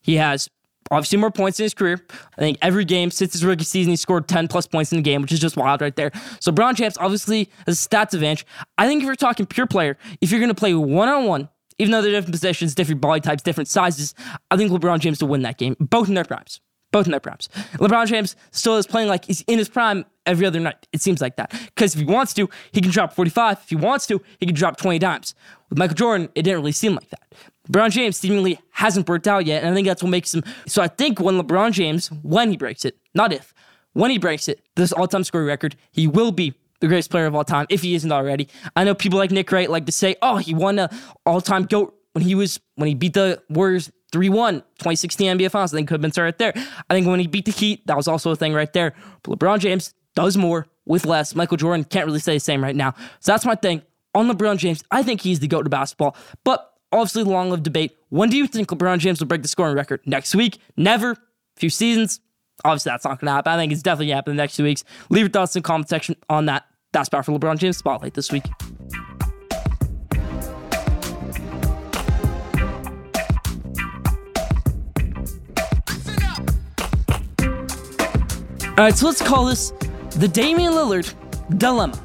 He 0.00 0.16
has 0.16 0.48
obviously 0.90 1.18
more 1.18 1.30
points 1.30 1.58
in 1.58 1.64
his 1.64 1.74
career. 1.74 2.04
I 2.36 2.40
think 2.40 2.58
every 2.60 2.84
game 2.84 3.10
since 3.10 3.32
his 3.32 3.44
rookie 3.44 3.64
season, 3.64 3.90
he 3.90 3.96
scored 3.96 4.28
10 4.28 4.48
plus 4.48 4.66
points 4.66 4.92
in 4.92 4.96
the 4.96 5.02
game, 5.02 5.22
which 5.22 5.32
is 5.32 5.40
just 5.40 5.56
wild 5.56 5.80
right 5.80 5.94
there. 5.96 6.12
So 6.40 6.52
LeBron 6.52 6.74
James 6.74 6.98
obviously 6.98 7.50
has 7.66 7.84
a 7.84 7.88
stats 7.88 8.14
advantage. 8.14 8.46
I 8.78 8.86
think 8.86 9.02
if 9.02 9.06
you're 9.06 9.16
talking 9.16 9.46
pure 9.46 9.66
player, 9.66 9.96
if 10.20 10.30
you're 10.30 10.40
going 10.40 10.48
to 10.48 10.54
play 10.54 10.74
one 10.74 11.08
on 11.08 11.26
one, 11.26 11.48
even 11.78 11.92
though 11.92 12.02
they're 12.02 12.12
different 12.12 12.32
positions, 12.32 12.74
different 12.74 13.00
body 13.00 13.20
types, 13.20 13.42
different 13.42 13.68
sizes, 13.68 14.14
I 14.50 14.56
think 14.56 14.70
LeBron 14.70 15.00
James 15.00 15.20
will 15.20 15.28
win 15.28 15.42
that 15.42 15.58
game, 15.58 15.76
both 15.80 16.08
in 16.08 16.14
their 16.14 16.24
primes. 16.24 16.60
Both 16.90 17.06
in 17.06 17.10
their 17.10 17.20
primes. 17.20 17.48
LeBron 17.74 18.06
James 18.06 18.36
still 18.50 18.76
is 18.76 18.86
playing 18.86 19.08
like 19.08 19.24
he's 19.24 19.40
in 19.42 19.56
his 19.58 19.70
prime 19.70 20.04
every 20.26 20.46
other 20.46 20.60
night. 20.60 20.86
It 20.92 21.00
seems 21.00 21.20
like 21.20 21.36
that. 21.36 21.50
Because 21.74 21.94
if 21.94 22.00
he 22.00 22.06
wants 22.06 22.34
to, 22.34 22.48
he 22.72 22.80
can 22.80 22.90
drop 22.90 23.12
45. 23.12 23.58
If 23.62 23.68
he 23.68 23.76
wants 23.76 24.06
to, 24.06 24.20
he 24.38 24.46
can 24.46 24.54
drop 24.54 24.76
20 24.76 24.98
dimes. 24.98 25.34
With 25.68 25.78
Michael 25.78 25.96
Jordan, 25.96 26.28
it 26.34 26.42
didn't 26.42 26.60
really 26.60 26.72
seem 26.72 26.94
like 26.94 27.08
that. 27.10 27.34
LeBron 27.68 27.90
James 27.90 28.16
seemingly 28.16 28.58
hasn't 28.70 29.06
burnt 29.06 29.26
out 29.26 29.46
yet, 29.46 29.62
and 29.62 29.72
I 29.72 29.74
think 29.74 29.86
that's 29.86 30.02
what 30.02 30.10
makes 30.10 30.34
him. 30.34 30.42
So 30.66 30.82
I 30.82 30.88
think 30.88 31.20
when 31.20 31.40
LeBron 31.40 31.72
James, 31.72 32.08
when 32.22 32.50
he 32.50 32.56
breaks 32.56 32.84
it, 32.84 32.96
not 33.14 33.32
if, 33.32 33.54
when 33.92 34.10
he 34.10 34.18
breaks 34.18 34.48
it, 34.48 34.60
this 34.74 34.92
all-time 34.92 35.24
scoring 35.24 35.46
record, 35.46 35.76
he 35.92 36.06
will 36.06 36.32
be 36.32 36.54
the 36.80 36.88
greatest 36.88 37.10
player 37.10 37.26
of 37.26 37.34
all 37.34 37.44
time 37.44 37.66
if 37.68 37.82
he 37.82 37.94
isn't 37.94 38.10
already. 38.10 38.48
I 38.74 38.84
know 38.84 38.94
people 38.94 39.18
like 39.18 39.30
Nick 39.30 39.50
Wright 39.52 39.70
like 39.70 39.86
to 39.86 39.92
say, 39.92 40.16
"Oh, 40.20 40.38
he 40.38 40.52
won 40.52 40.78
a 40.78 40.90
all-time 41.24 41.64
goat 41.64 41.94
when 42.12 42.24
he 42.24 42.34
was 42.34 42.58
when 42.74 42.88
he 42.88 42.94
beat 42.94 43.14
the 43.14 43.40
Warriors 43.48 43.92
3-1, 44.12 44.54
2016 44.78 45.38
NBA 45.38 45.50
Finals." 45.52 45.72
I 45.72 45.76
think 45.76 45.88
could 45.88 45.94
have 45.94 46.00
been 46.02 46.10
started 46.10 46.38
there. 46.38 46.52
I 46.90 46.94
think 46.94 47.06
when 47.06 47.20
he 47.20 47.28
beat 47.28 47.44
the 47.44 47.52
Heat, 47.52 47.86
that 47.86 47.96
was 47.96 48.08
also 48.08 48.32
a 48.32 48.36
thing 48.36 48.52
right 48.52 48.72
there. 48.72 48.94
But 49.22 49.38
LeBron 49.38 49.60
James 49.60 49.94
does 50.14 50.36
more 50.36 50.66
with 50.86 51.06
less. 51.06 51.34
Michael 51.34 51.56
Jordan 51.56 51.84
can't 51.84 52.06
really 52.06 52.18
say 52.18 52.34
the 52.34 52.40
same 52.40 52.62
right 52.62 52.76
now. 52.76 52.94
So 53.20 53.32
that's 53.32 53.44
my 53.44 53.54
thing 53.54 53.82
on 54.14 54.28
LeBron 54.28 54.58
James. 54.58 54.82
I 54.90 55.02
think 55.02 55.20
he's 55.20 55.40
the 55.40 55.48
GOAT 55.48 55.62
to 55.62 55.70
basketball. 55.70 56.16
But 56.44 56.72
obviously, 56.90 57.24
long 57.24 57.50
lived 57.50 57.62
debate. 57.62 57.96
When 58.08 58.28
do 58.28 58.36
you 58.36 58.46
think 58.46 58.68
LeBron 58.68 58.98
James 58.98 59.20
will 59.20 59.26
break 59.26 59.42
the 59.42 59.48
scoring 59.48 59.74
record? 59.74 60.00
Next 60.06 60.34
week? 60.34 60.58
Never? 60.76 61.12
A 61.12 61.18
few 61.56 61.70
seasons? 61.70 62.20
Obviously, 62.64 62.90
that's 62.90 63.04
not 63.04 63.20
going 63.20 63.26
to 63.26 63.32
happen. 63.32 63.52
I 63.52 63.56
think 63.56 63.72
it's 63.72 63.82
definitely 63.82 64.06
going 64.06 64.12
to 64.12 64.16
happen 64.16 64.30
in 64.32 64.36
the 64.36 64.42
next 64.42 64.56
two 64.56 64.64
weeks. 64.64 64.84
Leave 65.08 65.22
your 65.22 65.30
thoughts 65.30 65.56
in 65.56 65.62
the 65.62 65.66
comment 65.66 65.88
section 65.88 66.16
on 66.28 66.46
that. 66.46 66.64
That's 66.92 67.08
about 67.08 67.24
for 67.24 67.32
LeBron 67.32 67.58
James 67.58 67.78
Spotlight 67.78 68.14
this 68.14 68.30
week. 68.30 68.44
All 78.78 78.86
right, 78.86 78.96
so 78.96 79.06
let's 79.06 79.22
call 79.22 79.44
this 79.44 79.72
the 80.14 80.28
Damian 80.28 80.72
Lillard 80.72 81.14
dilemma. 81.58 81.98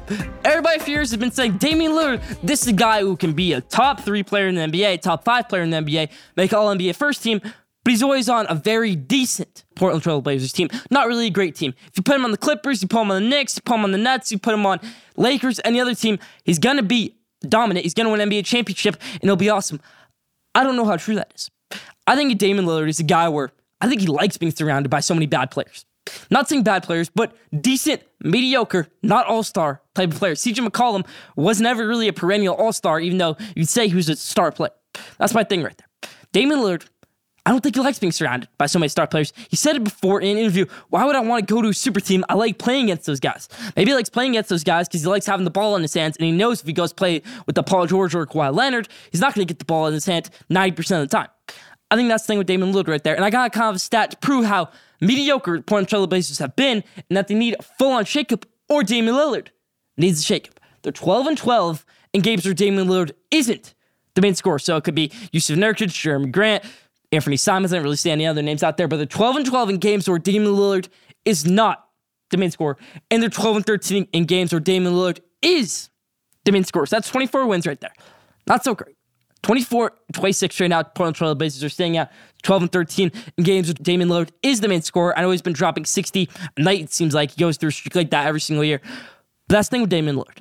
Everybody 0.44 0.78
fears 0.80 1.10
has 1.10 1.18
been 1.18 1.30
saying 1.30 1.58
Damian 1.58 1.92
Lillard, 1.92 2.22
this 2.42 2.62
is 2.62 2.68
a 2.68 2.72
guy 2.72 3.00
who 3.00 3.16
can 3.16 3.32
be 3.32 3.52
a 3.52 3.60
top 3.60 4.00
three 4.00 4.22
player 4.22 4.48
in 4.48 4.54
the 4.54 4.62
NBA, 4.62 5.02
top 5.02 5.24
five 5.24 5.48
player 5.48 5.62
in 5.62 5.70
the 5.70 5.78
NBA, 5.78 6.10
make 6.36 6.52
all 6.52 6.74
NBA 6.74 6.96
first 6.96 7.22
team, 7.22 7.40
but 7.42 7.90
he's 7.90 8.02
always 8.02 8.28
on 8.28 8.46
a 8.48 8.54
very 8.54 8.96
decent 8.96 9.64
Portland 9.76 10.02
Trail 10.02 10.20
Blazers 10.20 10.52
team. 10.52 10.68
Not 10.90 11.06
really 11.06 11.26
a 11.26 11.30
great 11.30 11.54
team. 11.54 11.74
If 11.86 11.92
you 11.96 12.02
put 12.02 12.16
him 12.16 12.24
on 12.24 12.30
the 12.30 12.38
Clippers, 12.38 12.82
you 12.82 12.88
put 12.88 13.02
him 13.02 13.10
on 13.10 13.22
the 13.22 13.28
Knicks, 13.28 13.56
you 13.56 13.62
put 13.62 13.74
him 13.74 13.84
on 13.84 13.92
the 13.92 13.98
Nets, 13.98 14.32
you 14.32 14.38
put 14.38 14.54
him 14.54 14.66
on 14.66 14.80
Lakers, 15.16 15.60
any 15.64 15.80
other 15.80 15.94
team, 15.94 16.18
he's 16.44 16.58
gonna 16.58 16.82
be 16.82 17.16
dominant. 17.42 17.84
He's 17.84 17.94
gonna 17.94 18.10
win 18.10 18.20
an 18.20 18.30
NBA 18.30 18.44
championship, 18.44 18.96
and 19.14 19.24
it'll 19.24 19.36
be 19.36 19.50
awesome. 19.50 19.80
I 20.54 20.64
don't 20.64 20.76
know 20.76 20.84
how 20.84 20.96
true 20.96 21.14
that 21.16 21.32
is. 21.34 21.50
I 22.06 22.16
think 22.16 22.36
Damian 22.38 22.64
Lillard 22.64 22.88
is 22.88 23.00
a 23.00 23.04
guy 23.04 23.28
where 23.28 23.52
I 23.80 23.88
think 23.88 24.00
he 24.00 24.06
likes 24.06 24.36
being 24.38 24.52
surrounded 24.52 24.88
by 24.88 25.00
so 25.00 25.14
many 25.14 25.26
bad 25.26 25.50
players. 25.50 25.84
Not 26.30 26.48
saying 26.48 26.62
bad 26.62 26.82
players, 26.82 27.08
but 27.08 27.36
decent, 27.60 28.02
mediocre, 28.20 28.88
not 29.02 29.26
all 29.26 29.42
star 29.42 29.82
type 29.94 30.12
of 30.12 30.18
players. 30.18 30.42
CJ 30.42 30.66
McCollum 30.66 31.06
was 31.36 31.60
never 31.60 31.86
really 31.86 32.08
a 32.08 32.12
perennial 32.12 32.54
all 32.54 32.72
star, 32.72 33.00
even 33.00 33.18
though 33.18 33.36
you'd 33.54 33.68
say 33.68 33.88
he 33.88 33.94
was 33.94 34.08
a 34.08 34.16
star 34.16 34.52
player. 34.52 34.72
That's 35.18 35.34
my 35.34 35.44
thing 35.44 35.62
right 35.62 35.76
there. 35.76 36.10
Damian 36.32 36.60
Lillard, 36.60 36.86
I 37.46 37.50
don't 37.50 37.62
think 37.62 37.76
he 37.76 37.80
likes 37.80 37.98
being 37.98 38.12
surrounded 38.12 38.48
by 38.58 38.66
so 38.66 38.78
many 38.78 38.88
star 38.88 39.06
players. 39.06 39.32
He 39.48 39.56
said 39.56 39.74
it 39.76 39.82
before 39.82 40.20
in 40.20 40.28
an 40.28 40.36
interview. 40.36 40.66
Why 40.90 41.06
would 41.06 41.16
I 41.16 41.20
want 41.20 41.48
to 41.48 41.54
go 41.54 41.62
to 41.62 41.68
a 41.68 41.74
super 41.74 41.98
team? 41.98 42.22
I 42.28 42.34
like 42.34 42.58
playing 42.58 42.84
against 42.84 43.06
those 43.06 43.20
guys. 43.20 43.48
Maybe 43.74 43.90
he 43.90 43.94
likes 43.94 44.10
playing 44.10 44.32
against 44.32 44.50
those 44.50 44.64
guys 44.64 44.86
because 44.86 45.00
he 45.00 45.06
likes 45.08 45.24
having 45.24 45.44
the 45.44 45.50
ball 45.50 45.74
in 45.74 45.80
his 45.80 45.94
hands, 45.94 46.18
and 46.18 46.26
he 46.26 46.32
knows 46.32 46.60
if 46.60 46.66
he 46.66 46.74
goes 46.74 46.92
play 46.92 47.22
with 47.46 47.54
the 47.54 47.62
Paul 47.62 47.86
George 47.86 48.14
or 48.14 48.26
Kawhi 48.26 48.54
Leonard, 48.54 48.88
he's 49.10 49.22
not 49.22 49.34
going 49.34 49.46
to 49.46 49.50
get 49.50 49.58
the 49.58 49.64
ball 49.64 49.86
in 49.86 49.94
his 49.94 50.04
hand 50.04 50.28
90% 50.50 51.02
of 51.02 51.08
the 51.08 51.16
time. 51.16 51.28
I 51.90 51.96
think 51.96 52.08
that's 52.08 52.24
the 52.24 52.28
thing 52.28 52.38
with 52.38 52.46
Damian 52.46 52.72
Lillard 52.72 52.88
right 52.88 53.02
there. 53.02 53.14
And 53.14 53.24
I 53.24 53.30
got 53.30 53.52
kind 53.52 53.70
of 53.70 53.76
a 53.76 53.78
stat 53.78 54.10
to 54.10 54.16
prove 54.18 54.44
how 54.44 54.68
mediocre 55.00 55.60
Portland 55.62 55.88
Trail 55.88 56.06
Blazers 56.06 56.38
have 56.38 56.54
been 56.56 56.84
and 57.08 57.16
that 57.16 57.28
they 57.28 57.34
need 57.34 57.56
a 57.58 57.62
full-on 57.62 58.04
shakeup 58.04 58.44
or 58.68 58.82
Damian 58.82 59.14
Lillard 59.14 59.48
needs 59.96 60.28
a 60.28 60.34
shakeup. 60.34 60.58
They're 60.82 60.92
12 60.92 61.26
and 61.28 61.38
12 61.38 61.86
in 62.12 62.20
games 62.20 62.44
where 62.44 62.54
Damian 62.54 62.88
Lillard 62.88 63.12
isn't 63.30 63.74
the 64.14 64.20
main 64.20 64.34
scorer. 64.34 64.58
So 64.58 64.76
it 64.76 64.84
could 64.84 64.94
be 64.94 65.08
Jusuf 65.32 65.56
Nurkic, 65.56 65.88
Jerami 65.88 66.30
Grant, 66.30 66.64
Anthony 67.10 67.36
Simons. 67.36 67.72
I 67.72 67.76
don't 67.76 67.84
really 67.84 67.96
see 67.96 68.10
any 68.10 68.26
other 68.26 68.42
names 68.42 68.62
out 68.62 68.76
there, 68.76 68.88
but 68.88 68.96
they're 68.96 69.06
12 69.06 69.36
and 69.36 69.46
12 69.46 69.70
in 69.70 69.78
games 69.78 70.08
where 70.08 70.18
Damian 70.18 70.54
Lillard 70.54 70.88
is 71.24 71.46
not 71.46 71.88
the 72.30 72.36
main 72.36 72.50
scorer. 72.50 72.76
And 73.10 73.22
they're 73.22 73.30
12 73.30 73.56
and 73.56 73.66
13 73.66 74.08
in 74.12 74.24
games 74.26 74.52
where 74.52 74.60
Damian 74.60 74.92
Lillard 74.92 75.20
is 75.40 75.88
the 76.44 76.52
main 76.52 76.64
scorer. 76.64 76.86
So 76.86 76.96
that's 76.96 77.08
24 77.08 77.46
wins 77.46 77.66
right 77.66 77.80
there. 77.80 77.94
Not 78.46 78.64
so 78.64 78.74
great. 78.74 78.97
24, 79.42 79.92
26 80.12 80.60
right 80.60 80.68
now. 80.68 80.82
Portland 80.82 81.16
Trail 81.16 81.34
Blazers 81.34 81.62
are 81.64 81.68
staying 81.68 81.96
at 81.96 82.12
12 82.42 82.62
and 82.62 82.72
13 82.72 83.12
in 83.36 83.44
games 83.44 83.68
with 83.68 83.82
Damian 83.82 84.08
Lillard 84.08 84.30
is 84.42 84.60
the 84.60 84.68
main 84.68 84.82
scorer. 84.82 85.16
I 85.16 85.22
know 85.22 85.30
he's 85.30 85.42
been 85.42 85.52
dropping 85.52 85.84
60 85.84 86.28
a 86.56 86.60
night. 86.60 86.80
It 86.80 86.92
seems 86.92 87.14
like 87.14 87.32
he 87.32 87.40
goes 87.40 87.56
through 87.56 87.70
a 87.70 87.72
streak 87.72 87.94
like 87.94 88.10
that 88.10 88.26
every 88.26 88.40
single 88.40 88.64
year. 88.64 88.80
But 89.48 89.56
that's 89.56 89.68
the 89.68 89.74
thing 89.74 89.80
with 89.82 89.90
Damian 89.90 90.16
Lillard. 90.16 90.38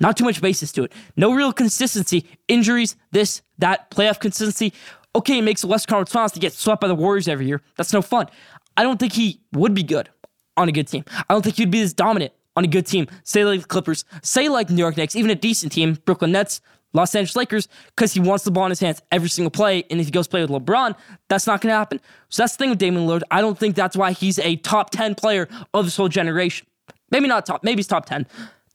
Not 0.00 0.16
too 0.16 0.24
much 0.24 0.40
basis 0.40 0.70
to 0.72 0.84
it. 0.84 0.92
No 1.16 1.32
real 1.32 1.52
consistency. 1.52 2.24
Injuries, 2.46 2.96
this, 3.10 3.42
that, 3.58 3.90
playoff 3.90 4.20
consistency. 4.20 4.72
Okay, 5.14 5.38
it 5.38 5.42
makes 5.42 5.64
West 5.64 5.88
Conference 5.88 6.12
Finals 6.12 6.32
to 6.32 6.40
get 6.40 6.52
swept 6.52 6.80
by 6.80 6.88
the 6.88 6.94
Warriors 6.94 7.26
every 7.26 7.46
year. 7.46 7.60
That's 7.76 7.92
no 7.92 8.02
fun. 8.02 8.28
I 8.76 8.84
don't 8.84 8.98
think 9.00 9.14
he 9.14 9.40
would 9.52 9.74
be 9.74 9.82
good 9.82 10.08
on 10.56 10.68
a 10.68 10.72
good 10.72 10.86
team. 10.86 11.04
I 11.28 11.34
don't 11.34 11.42
think 11.42 11.56
he'd 11.56 11.70
be 11.70 11.80
this 11.80 11.92
dominant 11.92 12.32
on 12.56 12.64
a 12.64 12.68
good 12.68 12.86
team. 12.86 13.08
Say 13.24 13.44
like 13.44 13.62
the 13.62 13.66
Clippers, 13.66 14.04
say 14.22 14.48
like 14.48 14.70
New 14.70 14.76
York 14.76 14.96
Knicks, 14.96 15.16
even 15.16 15.30
a 15.30 15.34
decent 15.34 15.72
team, 15.72 15.98
Brooklyn 16.04 16.32
Nets, 16.32 16.60
Los 16.92 17.14
Angeles 17.14 17.36
Lakers 17.36 17.68
because 17.94 18.12
he 18.14 18.20
wants 18.20 18.44
the 18.44 18.50
ball 18.50 18.64
in 18.64 18.70
his 18.70 18.80
hands 18.80 19.02
every 19.12 19.28
single 19.28 19.50
play. 19.50 19.84
And 19.90 20.00
if 20.00 20.06
he 20.06 20.12
goes 20.12 20.26
play 20.26 20.40
with 20.40 20.50
LeBron, 20.50 20.96
that's 21.28 21.46
not 21.46 21.60
going 21.60 21.72
to 21.72 21.76
happen. 21.76 22.00
So 22.28 22.42
that's 22.42 22.54
the 22.54 22.58
thing 22.58 22.70
with 22.70 22.78
Damian 22.78 23.06
Lillard. 23.06 23.22
I 23.30 23.40
don't 23.40 23.58
think 23.58 23.76
that's 23.76 23.96
why 23.96 24.12
he's 24.12 24.38
a 24.38 24.56
top 24.56 24.90
10 24.90 25.14
player 25.14 25.48
of 25.74 25.84
this 25.84 25.96
whole 25.96 26.08
generation. 26.08 26.66
Maybe 27.10 27.26
not 27.28 27.46
top, 27.46 27.62
maybe 27.64 27.78
he's 27.78 27.86
top 27.86 28.06
10. 28.06 28.26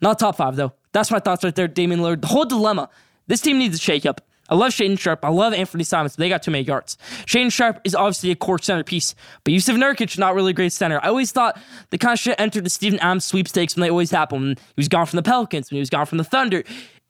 Not 0.01 0.19
top 0.19 0.35
five, 0.35 0.55
though. 0.55 0.73
That's 0.91 1.11
my 1.11 1.19
thoughts 1.19 1.43
right 1.43 1.55
there, 1.55 1.67
Damian 1.67 2.01
Lillard. 2.01 2.21
The 2.21 2.27
whole 2.27 2.45
dilemma. 2.45 2.89
This 3.27 3.41
team 3.41 3.57
needs 3.57 3.77
a 3.77 3.79
shakeup. 3.79 4.19
I 4.49 4.55
love 4.55 4.73
Shaedon 4.73 4.99
Sharpe. 4.99 5.23
I 5.23 5.29
love 5.29 5.53
Anthony 5.53 5.85
Simons, 5.85 6.15
but 6.15 6.23
they 6.23 6.29
got 6.29 6.43
too 6.43 6.51
many 6.51 6.65
yards. 6.65 6.97
Shaedon 7.25 7.51
Sharpe 7.51 7.79
is 7.85 7.95
obviously 7.95 8.29
a 8.29 8.35
core 8.35 8.59
centerpiece, 8.59 9.15
but 9.43 9.51
Jusuf 9.51 9.77
Nurkic, 9.77 10.17
not 10.17 10.35
really 10.35 10.51
a 10.51 10.53
great 10.53 10.73
center. 10.73 10.99
I 11.01 11.07
always 11.07 11.31
thought 11.31 11.57
the 11.91 11.97
kind 11.97 12.13
of 12.13 12.19
shit 12.19 12.39
entered 12.39 12.65
the 12.65 12.69
Steven 12.69 12.99
Adams 12.99 13.23
sweepstakes 13.23 13.75
when 13.75 13.81
they 13.81 13.89
always 13.89 14.11
happen. 14.11 14.41
When 14.41 14.57
he 14.57 14.57
was 14.75 14.89
gone 14.89 15.05
from 15.05 15.17
the 15.17 15.23
Pelicans, 15.23 15.71
when 15.71 15.77
he 15.77 15.79
was 15.79 15.89
gone 15.89 16.05
from 16.05 16.17
the 16.17 16.23
Thunder 16.25 16.63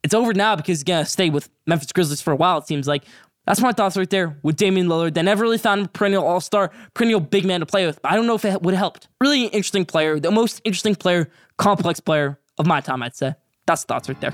it's 0.03 0.13
over 0.13 0.33
now 0.33 0.55
because 0.55 0.79
he's 0.79 0.83
gonna 0.83 1.05
stay 1.05 1.29
with 1.29 1.49
Memphis 1.65 1.91
Grizzlies 1.91 2.21
for 2.21 2.31
a 2.31 2.35
while. 2.35 2.57
It 2.57 2.67
seems 2.67 2.87
like 2.87 3.05
that's 3.45 3.61
my 3.61 3.71
thoughts 3.71 3.97
right 3.97 4.09
there 4.09 4.37
with 4.43 4.57
Damian 4.57 4.87
Lillard. 4.87 5.13
They 5.13 5.21
never 5.21 5.43
really 5.43 5.57
found 5.57 5.85
a 5.85 5.89
perennial 5.89 6.25
All 6.25 6.41
Star, 6.41 6.71
perennial 6.93 7.19
big 7.19 7.45
man 7.45 7.61
to 7.61 7.65
play 7.65 7.85
with. 7.85 7.99
I 8.03 8.15
don't 8.15 8.27
know 8.27 8.35
if 8.35 8.45
it 8.45 8.61
would 8.61 8.73
have 8.73 8.79
helped. 8.79 9.07
Really 9.21 9.45
interesting 9.45 9.85
player, 9.85 10.19
the 10.19 10.31
most 10.31 10.61
interesting 10.65 10.95
player, 10.95 11.31
complex 11.57 11.99
player 11.99 12.39
of 12.57 12.67
my 12.67 12.81
time, 12.81 13.01
I'd 13.01 13.15
say. 13.15 13.35
That's 13.65 13.83
thoughts 13.85 14.09
right 14.09 14.19
there. 14.19 14.33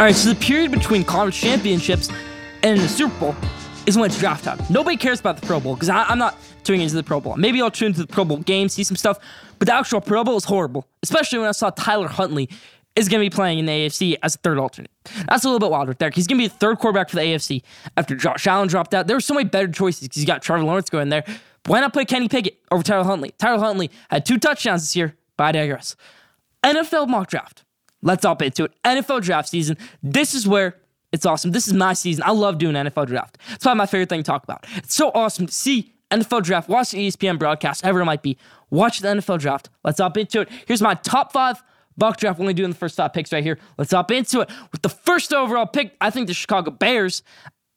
All 0.00 0.06
right, 0.06 0.14
so 0.14 0.28
the 0.28 0.36
period 0.36 0.70
between 0.70 1.02
conference 1.02 1.36
championships 1.36 2.08
and 2.62 2.78
the 2.80 2.88
Super 2.88 3.18
Bowl 3.18 3.36
is 3.86 3.96
when 3.96 4.10
it's 4.10 4.18
draft 4.18 4.44
time. 4.44 4.58
Nobody 4.68 4.96
cares 4.96 5.20
about 5.20 5.40
the 5.40 5.46
Pro 5.46 5.60
Bowl 5.60 5.74
because 5.74 5.88
I'm 5.88 6.18
not 6.18 6.36
tuning 6.64 6.82
into 6.82 6.94
the 6.94 7.02
Pro 7.02 7.20
Bowl. 7.20 7.36
Maybe 7.36 7.62
I'll 7.62 7.70
tune 7.70 7.88
into 7.88 8.00
the 8.00 8.06
Pro 8.06 8.24
Bowl 8.24 8.38
game, 8.38 8.68
see 8.68 8.84
some 8.84 8.96
stuff, 8.96 9.18
but 9.58 9.66
the 9.66 9.74
actual 9.74 10.00
Pro 10.00 10.24
Bowl 10.24 10.36
is 10.36 10.44
horrible, 10.44 10.86
especially 11.02 11.38
when 11.38 11.48
I 11.48 11.52
saw 11.52 11.70
Tyler 11.70 12.08
Huntley 12.08 12.48
is 12.96 13.08
going 13.08 13.22
to 13.22 13.30
be 13.30 13.34
playing 13.34 13.60
in 13.60 13.66
the 13.66 13.72
AFC 13.72 14.16
as 14.22 14.34
a 14.34 14.38
third 14.38 14.58
alternate. 14.58 14.90
That's 15.28 15.44
a 15.44 15.48
little 15.48 15.60
bit 15.60 15.70
wild 15.70 15.88
right 15.88 15.98
there. 15.98 16.10
He's 16.10 16.26
going 16.26 16.38
to 16.38 16.44
be 16.44 16.48
the 16.48 16.54
third 16.54 16.78
quarterback 16.78 17.08
for 17.08 17.16
the 17.16 17.22
AFC 17.22 17.62
after 17.96 18.16
Josh 18.16 18.46
Allen 18.46 18.68
dropped 18.68 18.92
out. 18.92 19.06
There 19.06 19.16
were 19.16 19.20
so 19.20 19.34
many 19.34 19.48
better 19.48 19.68
choices 19.68 20.08
because 20.08 20.20
you 20.20 20.26
got 20.26 20.42
Trevor 20.42 20.64
Lawrence 20.64 20.90
going 20.90 21.08
there. 21.08 21.22
But 21.62 21.72
why 21.72 21.80
not 21.80 21.92
play 21.92 22.04
Kenny 22.04 22.28
Pickett 22.28 22.58
over 22.70 22.82
Tyler 22.82 23.04
Huntley? 23.04 23.30
Tyler 23.38 23.58
Huntley 23.58 23.90
had 24.10 24.26
two 24.26 24.38
touchdowns 24.38 24.82
this 24.82 24.96
year, 24.96 25.16
but 25.36 25.44
I 25.44 25.52
digress. 25.52 25.94
NFL 26.64 27.08
mock 27.08 27.28
draft. 27.28 27.64
Let's 28.02 28.24
hop 28.24 28.42
into 28.42 28.64
it. 28.64 28.72
NFL 28.84 29.22
draft 29.22 29.48
season. 29.48 29.76
This 30.02 30.34
is 30.34 30.46
where 30.46 30.76
it's 31.12 31.24
awesome. 31.26 31.52
This 31.52 31.66
is 31.66 31.74
my 31.74 31.94
season. 31.94 32.22
I 32.26 32.32
love 32.32 32.58
doing 32.58 32.74
NFL 32.74 33.06
draft. 33.06 33.38
It's 33.52 33.62
probably 33.62 33.78
my 33.78 33.86
favorite 33.86 34.08
thing 34.08 34.20
to 34.20 34.26
talk 34.26 34.44
about. 34.44 34.66
It's 34.76 34.94
so 34.94 35.10
awesome 35.14 35.46
to 35.46 35.52
see 35.52 35.94
NFL 36.10 36.42
draft, 36.42 36.68
watch 36.68 36.90
the 36.92 37.06
ESPN 37.06 37.38
broadcast, 37.38 37.82
however 37.82 38.00
it 38.00 38.06
might 38.06 38.22
be. 38.22 38.38
Watch 38.70 39.00
the 39.00 39.08
NFL 39.08 39.38
draft. 39.40 39.70
Let's 39.84 40.00
hop 40.00 40.16
into 40.16 40.40
it. 40.42 40.48
Here's 40.66 40.82
my 40.82 40.94
top 40.94 41.32
five 41.32 41.62
mock 41.96 42.16
draft. 42.16 42.38
We're 42.38 42.44
only 42.44 42.54
doing 42.54 42.70
the 42.70 42.76
first 42.76 42.96
five 42.96 43.12
picks 43.12 43.32
right 43.32 43.42
here. 43.42 43.58
Let's 43.76 43.92
hop 43.92 44.10
into 44.10 44.40
it. 44.40 44.50
With 44.72 44.82
the 44.82 44.88
first 44.88 45.32
overall 45.32 45.66
pick, 45.66 45.94
I 46.00 46.10
think 46.10 46.26
the 46.26 46.34
Chicago 46.34 46.70
Bears 46.70 47.22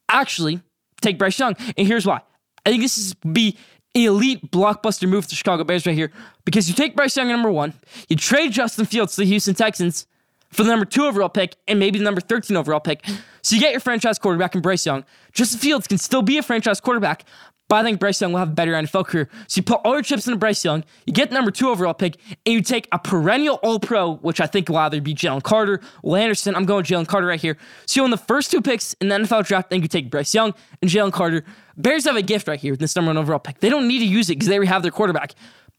actually 0.10 0.62
take 1.02 1.18
Bryce 1.18 1.40
Young. 1.40 1.56
And 1.78 1.88
here's 1.88 2.06
why. 2.06 2.22
I 2.66 2.70
think 2.70 2.84
this 2.84 2.98
is 2.98 3.14
be 3.16 3.58
elite 3.94 4.52
blockbuster 4.52 5.10
move 5.10 5.28
to 5.28 5.36
Chicago 5.36 5.64
Bears 5.64 5.86
right 5.86 5.96
here 5.96 6.12
because 6.46 6.70
you 6.70 6.76
take 6.76 6.96
Bryce 6.96 7.18
Young 7.18 7.30
at 7.30 7.34
number 7.34 7.52
one, 7.52 7.74
you 8.08 8.16
trade 8.16 8.52
Justin 8.52 8.86
Fields 8.86 9.16
to 9.16 9.22
the 9.22 9.28
Houston 9.28 9.56
Texans, 9.56 10.08
for 10.52 10.64
the 10.64 10.70
number 10.70 10.86
two 10.86 11.06
overall 11.06 11.30
pick 11.30 11.56
and 11.68 11.80
maybe 11.80 11.98
the 11.98 12.06
number 12.06 12.22
13 12.22 12.56
overall 12.58 12.80
pick. 12.80 13.06
So 13.42 13.56
you 13.56 13.62
get 13.62 13.72
your 13.72 13.80
franchise 13.80 14.20
quarterback 14.20 14.56
in 14.56 14.62
Bryce 14.62 14.86
Young. 14.86 15.04
Justin 15.34 15.60
Fields 15.60 15.88
can 15.88 15.98
still 15.98 16.22
be 16.22 16.38
a 16.38 16.44
franchise 16.44 16.80
quarterback, 16.80 17.26
but 17.72 17.78
I 17.78 17.84
think 17.84 18.02
Bryce 18.02 18.20
Young 18.20 18.34
will 18.34 18.40
have 18.40 18.50
a 18.50 18.54
better 18.54 18.74
NFL 18.74 19.08
career. 19.08 19.30
So 19.48 19.60
you 19.60 19.64
put 19.64 19.80
all 19.86 19.94
your 19.94 20.02
chips 20.02 20.28
into 20.28 20.38
Bryce 20.38 20.66
Young, 20.66 20.84
you 21.06 21.14
get 21.14 21.30
the 21.30 21.36
number 21.36 21.52
two 21.52 21.70
overall 21.70 21.94
pick, 21.94 22.18
and 22.46 22.54
you 22.54 22.62
take 22.62 22.88
a 22.92 23.00
perennial 23.00 23.60
All 23.64 23.80
Pro, 23.80 24.16
which 24.16 24.42
I 24.42 24.46
think 24.46 24.68
will 24.68 24.76
either 24.76 25.00
be 25.00 25.16
Jalen 25.16 25.42
Carter, 25.42 25.80
Will 26.04 26.18
Anderson. 26.18 26.54
I'm 26.54 26.66
going 26.66 26.84
Jalen 26.84 27.08
Carter 27.08 27.28
right 27.28 27.40
here. 27.40 27.58
So 27.86 28.02
you 28.02 28.04
own 28.04 28.12
the 28.12 28.18
first 28.18 28.52
two 28.52 28.62
picks 28.62 28.94
in 28.96 29.08
the 29.08 29.16
NFL 29.16 29.48
draft, 29.48 29.70
then 29.70 29.82
you 29.82 29.88
take 29.88 30.12
Bryce 30.12 30.34
Young 30.34 30.54
and 30.82 30.92
Jalen 30.92 31.14
Carter. 31.14 31.46
Bears 31.78 32.04
have 32.04 32.18
a 32.18 32.22
gift 32.22 32.50
right 32.50 32.60
here 32.60 32.74
with 32.74 32.82
this 32.82 32.94
number 32.96 33.08
one 33.10 33.18
overall 33.18 33.40
pick. 33.40 33.60
They 33.62 33.70
don't 33.70 33.88
need 33.88 34.00
to 34.00 34.06
use 34.06 34.30
it 34.30 34.34
because 34.34 34.50
they 34.50 34.56
already 34.56 34.68
have 34.68 34.82
their 34.82 34.92
quarterback. 34.92 35.34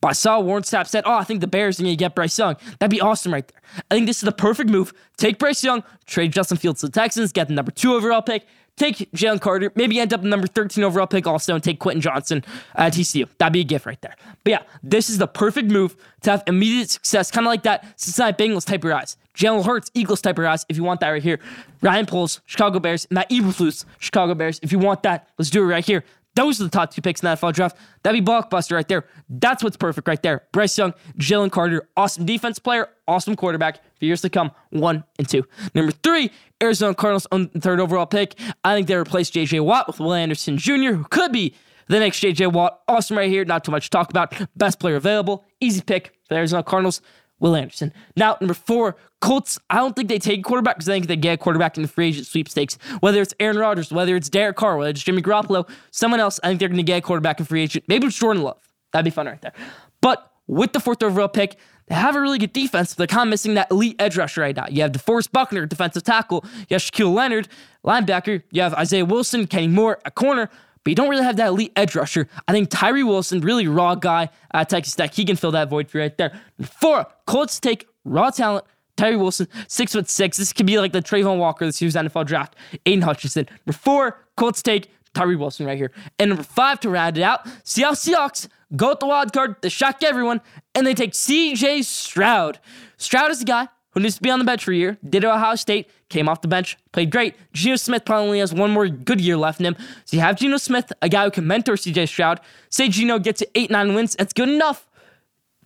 I 0.09 0.13
saw 0.13 0.39
Warren 0.39 0.63
Sapp 0.63 0.87
said, 0.87 1.03
Oh, 1.05 1.13
I 1.13 1.23
think 1.23 1.41
the 1.41 1.47
Bears 1.47 1.79
are 1.79 1.83
going 1.83 1.93
to 1.93 1.97
get 1.97 2.15
Bryce 2.15 2.37
Young. 2.37 2.55
That'd 2.79 2.91
be 2.91 3.01
awesome 3.01 3.33
right 3.33 3.47
there. 3.47 3.61
I 3.89 3.95
think 3.95 4.07
this 4.07 4.17
is 4.17 4.23
the 4.23 4.31
perfect 4.31 4.69
move. 4.69 4.93
Take 5.17 5.39
Bryce 5.39 5.63
Young, 5.63 5.83
trade 6.05 6.31
Justin 6.31 6.57
Fields 6.57 6.81
to 6.81 6.87
the 6.87 6.91
Texans, 6.91 7.31
get 7.31 7.47
the 7.47 7.53
number 7.53 7.71
two 7.71 7.93
overall 7.93 8.21
pick, 8.21 8.45
take 8.75 9.11
Jalen 9.11 9.41
Carter, 9.41 9.71
maybe 9.75 9.99
end 9.99 10.13
up 10.13 10.21
the 10.21 10.27
number 10.27 10.47
13 10.47 10.83
overall 10.83 11.07
pick 11.07 11.27
also, 11.27 11.55
and 11.55 11.63
take 11.63 11.79
Quentin 11.79 12.01
Johnston 12.01 12.43
at 12.75 12.93
TCU. 12.93 13.27
That'd 13.37 13.53
be 13.53 13.61
a 13.61 13.65
gift 13.65 13.85
right 13.85 14.01
there. 14.01 14.15
But 14.43 14.51
yeah, 14.51 14.63
this 14.81 15.09
is 15.09 15.17
the 15.17 15.27
perfect 15.27 15.69
move 15.69 15.95
to 16.21 16.31
have 16.31 16.43
immediate 16.47 16.89
success, 16.89 17.31
kind 17.31 17.45
of 17.45 17.51
like 17.51 17.63
that 17.63 17.99
Cincinnati 17.99 18.43
Bengals 18.43 18.65
type 18.65 18.83
of 18.83 18.89
rise. 18.89 19.17
Jalen 19.35 19.65
Hurts, 19.65 19.89
Eagles 19.93 20.21
type 20.21 20.37
of 20.37 20.43
rise, 20.43 20.65
if 20.69 20.77
you 20.77 20.83
want 20.83 20.99
that 20.99 21.09
right 21.09 21.23
here. 21.23 21.39
Ryan 21.81 22.05
Poles, 22.05 22.41
Chicago 22.45 22.79
Bears, 22.79 23.07
Matt 23.09 23.29
Eberflus, 23.29 23.85
Chicago 23.99 24.35
Bears. 24.35 24.59
If 24.61 24.71
you 24.71 24.79
want 24.79 25.03
that, 25.03 25.27
let's 25.37 25.49
do 25.49 25.63
it 25.63 25.65
right 25.65 25.85
here. 25.85 26.03
Those 26.35 26.59
are 26.59 26.63
the 26.63 26.69
top 26.69 26.91
two 26.91 27.01
picks 27.01 27.21
in 27.21 27.25
that 27.25 27.39
NFL 27.39 27.53
draft. 27.53 27.77
That'd 28.01 28.23
be 28.23 28.31
blockbuster 28.31 28.73
right 28.73 28.87
there. 28.87 29.05
That's 29.29 29.63
what's 29.63 29.77
perfect 29.77 30.07
right 30.07 30.21
there. 30.21 30.43
Bryce 30.51 30.77
Young, 30.77 30.93
Jalen 31.17 31.51
Carter, 31.51 31.87
awesome 31.95 32.25
defense 32.25 32.59
player, 32.59 32.89
awesome 33.07 33.35
quarterback 33.35 33.81
for 33.99 34.05
years 34.05 34.21
to 34.21 34.29
come. 34.29 34.51
One 34.71 35.03
and 35.19 35.29
two. 35.29 35.45
Number 35.75 35.91
three, 35.91 36.31
Arizona 36.61 36.95
Cardinals 36.95 37.27
on 37.31 37.49
the 37.53 37.59
third 37.59 37.79
overall 37.79 38.05
pick. 38.05 38.35
I 38.63 38.75
think 38.75 38.87
they 38.87 38.95
replace 38.95 39.29
J.J. 39.29 39.59
Watt 39.59 39.87
with 39.87 39.99
Will 39.99 40.13
Anderson 40.13 40.57
Jr., 40.57 40.93
who 40.93 41.03
could 41.03 41.31
be 41.31 41.55
the 41.87 41.99
next 41.99 42.19
J.J. 42.19 42.47
Watt. 42.47 42.81
Awesome 42.87 43.17
right 43.17 43.29
here. 43.29 43.45
Not 43.45 43.63
too 43.63 43.71
much 43.71 43.85
to 43.85 43.89
talk 43.89 44.09
about. 44.09 44.33
Best 44.55 44.79
player 44.79 44.95
available. 44.95 45.45
Easy 45.59 45.81
pick 45.81 46.07
for 46.23 46.33
the 46.33 46.35
Arizona 46.35 46.63
Cardinals. 46.63 47.01
Will 47.43 47.57
Anderson. 47.57 47.91
Now, 48.15 48.37
number 48.39 48.53
four, 48.53 48.95
Colts. 49.19 49.59
I 49.69 49.75
don't 49.75 49.95
think 49.97 50.07
they 50.07 50.17
take 50.17 50.45
quarterback 50.45 50.77
because 50.77 50.87
I 50.87 50.93
think 50.93 51.07
they 51.07 51.17
get 51.17 51.33
a 51.33 51.37
quarterback 51.37 51.75
in 51.75 51.83
the 51.83 51.89
free 51.89 52.07
agent 52.07 52.25
sweepstakes. 52.25 52.77
Whether 53.01 53.21
it's 53.21 53.33
Aaron 53.37 53.57
Rodgers, 53.57 53.91
whether 53.91 54.15
it's 54.15 54.29
Derek 54.29 54.55
Carr, 54.55 54.77
whether 54.77 54.91
it's 54.91 55.03
Jimmy 55.03 55.21
Garoppolo, 55.21 55.69
someone 55.91 56.21
else, 56.21 56.39
I 56.41 56.47
think 56.47 56.61
they're 56.61 56.69
going 56.69 56.77
to 56.77 56.83
get 56.83 56.99
a 56.99 57.01
quarterback 57.01 57.41
in 57.41 57.45
free 57.45 57.61
agent. 57.61 57.83
Maybe 57.89 58.07
it's 58.07 58.17
Jordan 58.17 58.43
Love. 58.43 58.57
That'd 58.93 59.03
be 59.03 59.11
fun 59.11 59.25
right 59.25 59.41
there. 59.41 59.51
But 59.99 60.31
with 60.47 60.71
the 60.71 60.79
fourth 60.79 61.03
overall 61.03 61.27
pick, 61.27 61.57
they 61.87 61.95
have 61.95 62.15
a 62.15 62.21
really 62.21 62.37
good 62.37 62.53
defense, 62.53 62.93
but 62.93 62.99
they're 62.99 63.17
kind 63.17 63.27
of 63.27 63.31
missing 63.31 63.55
that 63.55 63.69
elite 63.69 63.97
edge 63.99 64.15
rusher 64.15 64.39
right 64.39 64.55
now. 64.55 64.67
You 64.69 64.81
have 64.83 64.93
DeForest 64.93 65.33
Buckner, 65.33 65.65
defensive 65.65 66.03
tackle. 66.03 66.45
You 66.69 66.75
have 66.75 66.81
Shaquille 66.81 67.13
Leonard, 67.13 67.49
linebacker. 67.85 68.41
You 68.51 68.61
have 68.61 68.73
Isaiah 68.73 69.03
Wilson, 69.03 69.47
Kenny 69.47 69.67
Moore, 69.67 69.99
a 70.05 70.11
corner 70.11 70.49
but 70.83 70.91
you 70.91 70.95
don't 70.95 71.09
really 71.09 71.23
have 71.23 71.37
that 71.37 71.47
elite 71.47 71.71
edge 71.75 71.95
rusher. 71.95 72.27
I 72.47 72.51
think 72.51 72.69
Tyree 72.69 73.03
Wilson, 73.03 73.41
really 73.41 73.67
raw 73.67 73.95
guy 73.95 74.29
at 74.53 74.69
Texas 74.69 74.95
Tech, 74.95 75.13
he 75.13 75.25
can 75.25 75.35
fill 75.35 75.51
that 75.51 75.69
void 75.69 75.89
for 75.89 75.97
you 75.97 76.03
right 76.03 76.17
there. 76.17 76.39
Four, 76.61 77.07
Colts 77.25 77.59
take 77.59 77.87
raw 78.03 78.29
talent, 78.29 78.65
Tyree 78.97 79.15
Wilson, 79.15 79.47
six 79.67 79.93
foot 79.93 80.09
six. 80.09 80.37
This 80.37 80.53
could 80.53 80.65
be 80.65 80.77
like 80.77 80.91
the 80.91 81.01
Travon 81.01 81.37
Walker 81.37 81.65
this 81.65 81.81
year's 81.81 81.95
NFL 81.95 82.27
draft. 82.27 82.55
Aidan 82.85 83.01
Hutchinson. 83.01 83.47
Number 83.65 83.77
four, 83.77 84.19
Colts 84.35 84.61
take 84.61 84.89
Tyree 85.13 85.35
Wilson 85.35 85.65
right 85.65 85.77
here. 85.77 85.91
And 86.19 86.29
number 86.29 86.43
five 86.43 86.79
to 86.81 86.89
round 86.89 87.17
it 87.17 87.23
out, 87.23 87.47
Seattle 87.63 87.95
Seahawks 87.95 88.47
go 88.75 88.89
with 88.89 88.99
the 88.99 89.07
wild 89.07 89.31
card. 89.33 89.55
They 89.61 89.69
shock 89.69 90.03
everyone, 90.03 90.41
and 90.75 90.85
they 90.85 90.93
take 90.93 91.13
CJ 91.13 91.83
Stroud. 91.85 92.59
Stroud 92.97 93.31
is 93.31 93.39
the 93.39 93.45
guy 93.45 93.67
who 93.93 93.99
needs 93.99 94.15
to 94.15 94.21
be 94.21 94.29
on 94.29 94.39
the 94.39 94.45
bench 94.45 94.63
for 94.63 94.71
a 94.71 94.75
year. 94.75 94.97
Did 95.03 95.23
it 95.23 95.27
at 95.27 95.35
Ohio 95.35 95.55
State, 95.55 95.89
came 96.09 96.27
off 96.27 96.41
the 96.41 96.47
bench, 96.47 96.77
played 96.91 97.11
great. 97.11 97.35
Geno 97.53 97.75
Smith 97.75 98.05
probably 98.05 98.39
has 98.39 98.53
one 98.53 98.71
more 98.71 98.87
good 98.87 99.21
year 99.21 99.37
left 99.37 99.59
in 99.59 99.65
him. 99.65 99.75
So 100.05 100.17
you 100.17 100.21
have 100.21 100.37
Geno 100.37 100.57
Smith, 100.57 100.91
a 101.01 101.09
guy 101.09 101.25
who 101.25 101.31
can 101.31 101.47
mentor 101.47 101.73
CJ 101.73 102.07
Stroud. 102.07 102.39
Say 102.69 102.89
Geno 102.89 103.19
gets 103.19 103.39
to 103.39 103.49
eight, 103.55 103.69
nine 103.69 103.93
wins, 103.93 104.15
that's 104.15 104.33
good 104.33 104.49
enough. 104.49 104.87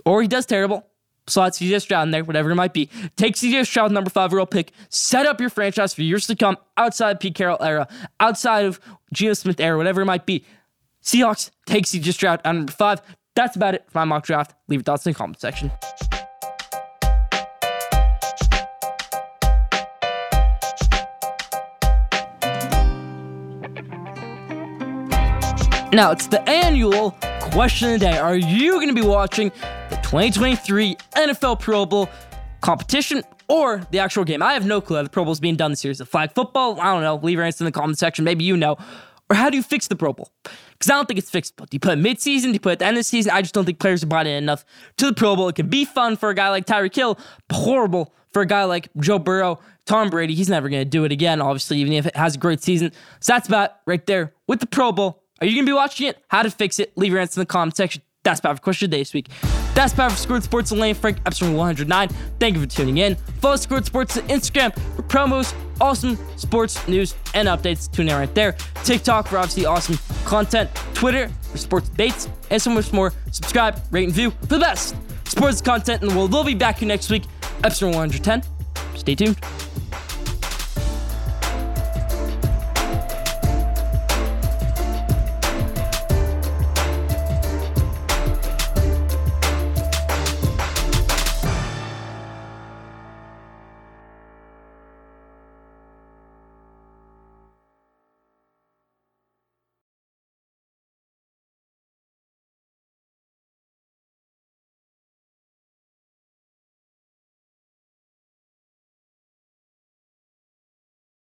Or 0.05 0.21
he 0.21 0.27
does 0.27 0.45
terrible. 0.45 0.85
Slot 1.27 1.53
CJ 1.53 1.81
Stroud 1.81 2.07
in 2.07 2.11
there, 2.11 2.23
whatever 2.23 2.51
it 2.51 2.55
might 2.55 2.73
be. 2.73 2.89
Take 3.17 3.35
CJ 3.35 3.65
Stroud, 3.65 3.91
number 3.91 4.09
five 4.09 4.31
overall 4.31 4.45
pick. 4.45 4.71
Set 4.89 5.25
up 5.25 5.41
your 5.41 5.49
franchise 5.49 5.93
for 5.93 6.01
years 6.01 6.25
to 6.27 6.35
come 6.35 6.57
outside 6.77 7.19
Pete 7.19 7.35
Carroll 7.35 7.61
era, 7.61 7.87
outside 8.19 8.65
of 8.65 8.79
Geno 9.13 9.33
Smith 9.33 9.59
era, 9.59 9.77
whatever 9.77 10.01
it 10.01 10.05
might 10.05 10.25
be. 10.25 10.45
Seahawks 11.03 11.51
take 11.65 11.85
CJ 11.85 12.13
Stroud 12.13 12.41
at 12.43 12.53
number 12.53 12.71
five. 12.71 13.01
That's 13.35 13.55
about 13.55 13.75
it 13.75 13.85
for 13.89 13.99
my 13.99 14.05
mock 14.05 14.25
draft. 14.25 14.55
Leave 14.67 14.79
your 14.79 14.83
thoughts 14.83 15.05
in 15.05 15.11
the 15.11 15.17
comment 15.17 15.39
section. 15.39 15.71
Now, 25.97 26.12
it's 26.12 26.27
the 26.27 26.47
annual 26.47 27.17
question 27.41 27.91
of 27.91 27.99
the 27.99 28.05
day. 28.05 28.19
Are 28.19 28.36
you 28.36 28.73
going 28.73 28.89
to 28.89 28.93
be 28.93 29.01
watching 29.01 29.49
the 29.89 29.95
2023 30.03 30.95
NFL 31.15 31.60
Pro 31.60 31.88
Bowl 31.88 32.07
competition 32.62 33.23
or 33.47 33.81
the 33.89 33.97
actual 33.97 34.23
game? 34.23 34.43
I 34.43 34.53
have 34.53 34.63
no 34.63 34.79
clue 34.79 34.97
how 34.97 35.01
the 35.01 35.10
Pro 35.10 35.23
Bowl 35.23 35.33
is 35.33 35.39
being 35.39 35.55
done 35.55 35.71
this 35.71 35.83
year. 35.83 35.89
Is 35.89 35.99
it 35.99 36.07
flag 36.07 36.33
football? 36.33 36.79
I 36.79 36.93
don't 36.93 37.01
know. 37.01 37.15
Leave 37.15 37.38
your 37.38 37.45
answer 37.45 37.63
in 37.63 37.65
the 37.65 37.71
comment 37.71 37.97
section. 37.97 38.23
Maybe 38.23 38.43
you 38.43 38.55
know. 38.55 38.77
Or 39.27 39.36
how 39.36 39.49
do 39.49 39.57
you 39.57 39.63
fix 39.63 39.88
the 39.88 39.95
Pro 39.95 40.13
Bowl? 40.13 40.29
Because 40.43 40.91
I 40.91 40.93
don't 40.93 41.07
think 41.07 41.17
it's 41.17 41.31
fixable. 41.31 41.67
Do 41.67 41.73
you 41.73 41.79
put 41.79 41.93
it 41.93 41.95
mid-season? 41.95 42.51
Do 42.51 42.53
you 42.53 42.60
put 42.60 42.69
it 42.69 42.73
at 42.73 42.79
the 42.79 42.86
end 42.86 42.97
of 42.97 42.99
the 42.99 43.03
season? 43.03 43.31
I 43.31 43.41
just 43.41 43.55
don't 43.55 43.65
think 43.65 43.79
players 43.79 44.03
are 44.03 44.07
bought 44.07 44.27
in 44.27 44.36
enough 44.36 44.65
to 44.97 45.07
the 45.07 45.13
Pro 45.13 45.36
Bowl. 45.36 45.47
It 45.47 45.55
can 45.55 45.67
be 45.67 45.83
fun 45.83 46.15
for 46.15 46.29
a 46.29 46.36
guy 46.36 46.49
like 46.49 46.67
Tyreek 46.67 46.95
Hill, 46.95 47.17
horrible 47.51 48.13
for 48.33 48.43
a 48.43 48.45
guy 48.45 48.65
like 48.65 48.89
Joe 48.99 49.17
Burrow, 49.17 49.60
Tom 49.88 50.12
Brady. 50.12 50.36
He's 50.36 50.47
never 50.47 50.69
going 50.69 50.81
to 50.81 50.89
do 50.89 51.05
it 51.05 51.12
again, 51.12 51.41
obviously, 51.41 51.79
even 51.79 51.93
if 51.93 52.05
it 52.05 52.15
has 52.15 52.36
a 52.36 52.38
great 52.38 52.62
season. 52.62 52.91
So 53.19 53.33
that's 53.33 53.47
about 53.47 53.77
right 53.88 54.05
there 54.05 54.36
with 54.45 54.60
the 54.60 54.67
Pro 54.67 54.91
Bowl. 54.91 55.23
Are 55.39 55.45
you 55.45 55.54
going 55.54 55.65
to 55.65 55.69
be 55.69 55.76
watching 55.76 56.08
it? 56.08 56.17
How 56.30 56.41
to 56.41 56.50
fix 56.50 56.80
it? 56.80 56.97
Leave 56.97 57.12
your 57.12 57.21
answer 57.21 57.39
in 57.39 57.43
the 57.43 57.45
comment 57.45 57.76
section. 57.76 58.02
That's 58.23 58.39
about 58.39 58.58
for 58.58 58.62
question 58.63 58.88
of 58.88 58.91
the 58.91 58.97
day 58.97 59.02
this 59.02 59.13
week. 59.13 59.30
That's 59.73 59.93
about 59.93 60.12
for 60.12 60.17
Squared 60.17 60.43
Sports 60.43 60.71
and 60.71 60.80
Lane 60.82 60.95
Frank, 60.95 61.19
episode 61.26 61.56
109. 61.56 62.10
Thank 62.39 62.56
you 62.56 62.62
for 62.62 62.67
tuning 62.67 62.97
in. 62.97 63.15
Follow 63.15 63.56
Squared 63.56 63.86
Sports 63.86 64.17
on 64.17 64.23
Instagram 64.28 64.73
for 64.95 65.04
promos, 65.04 65.54
awesome 65.80 66.17
sports 66.36 66.86
news, 66.88 67.15
and 67.36 67.47
updates. 67.47 67.89
Tune 67.89 68.10
in 68.10 68.15
right 68.15 68.34
there. 68.34 68.54
TikTok 68.84 69.28
for 69.28 69.38
obviously 69.38 69.65
awesome 69.65 70.00
content. 70.26 70.73
Twitter 70.93 71.30
for 71.52 71.58
sports 71.58 71.89
debates, 71.89 72.28
and 72.50 72.60
so 72.62 72.71
much 72.71 72.91
more. 72.91 73.13
Subscribe, 73.32 73.80
rate, 73.91 74.06
and 74.06 74.13
view 74.13 74.32
for 74.32 74.47
the 74.47 74.60
best 74.60 74.95
sports 75.26 75.62
content 75.62 76.02
the 76.02 76.15
world. 76.15 76.34
We'll 76.34 76.43
be 76.43 76.56
back 76.56 76.80
here 76.80 76.88
next 76.88 77.12
week, 77.12 77.23
episode 77.63 77.93
110. 77.93 78.43
Stay 78.95 79.13
tuned. 79.15 79.38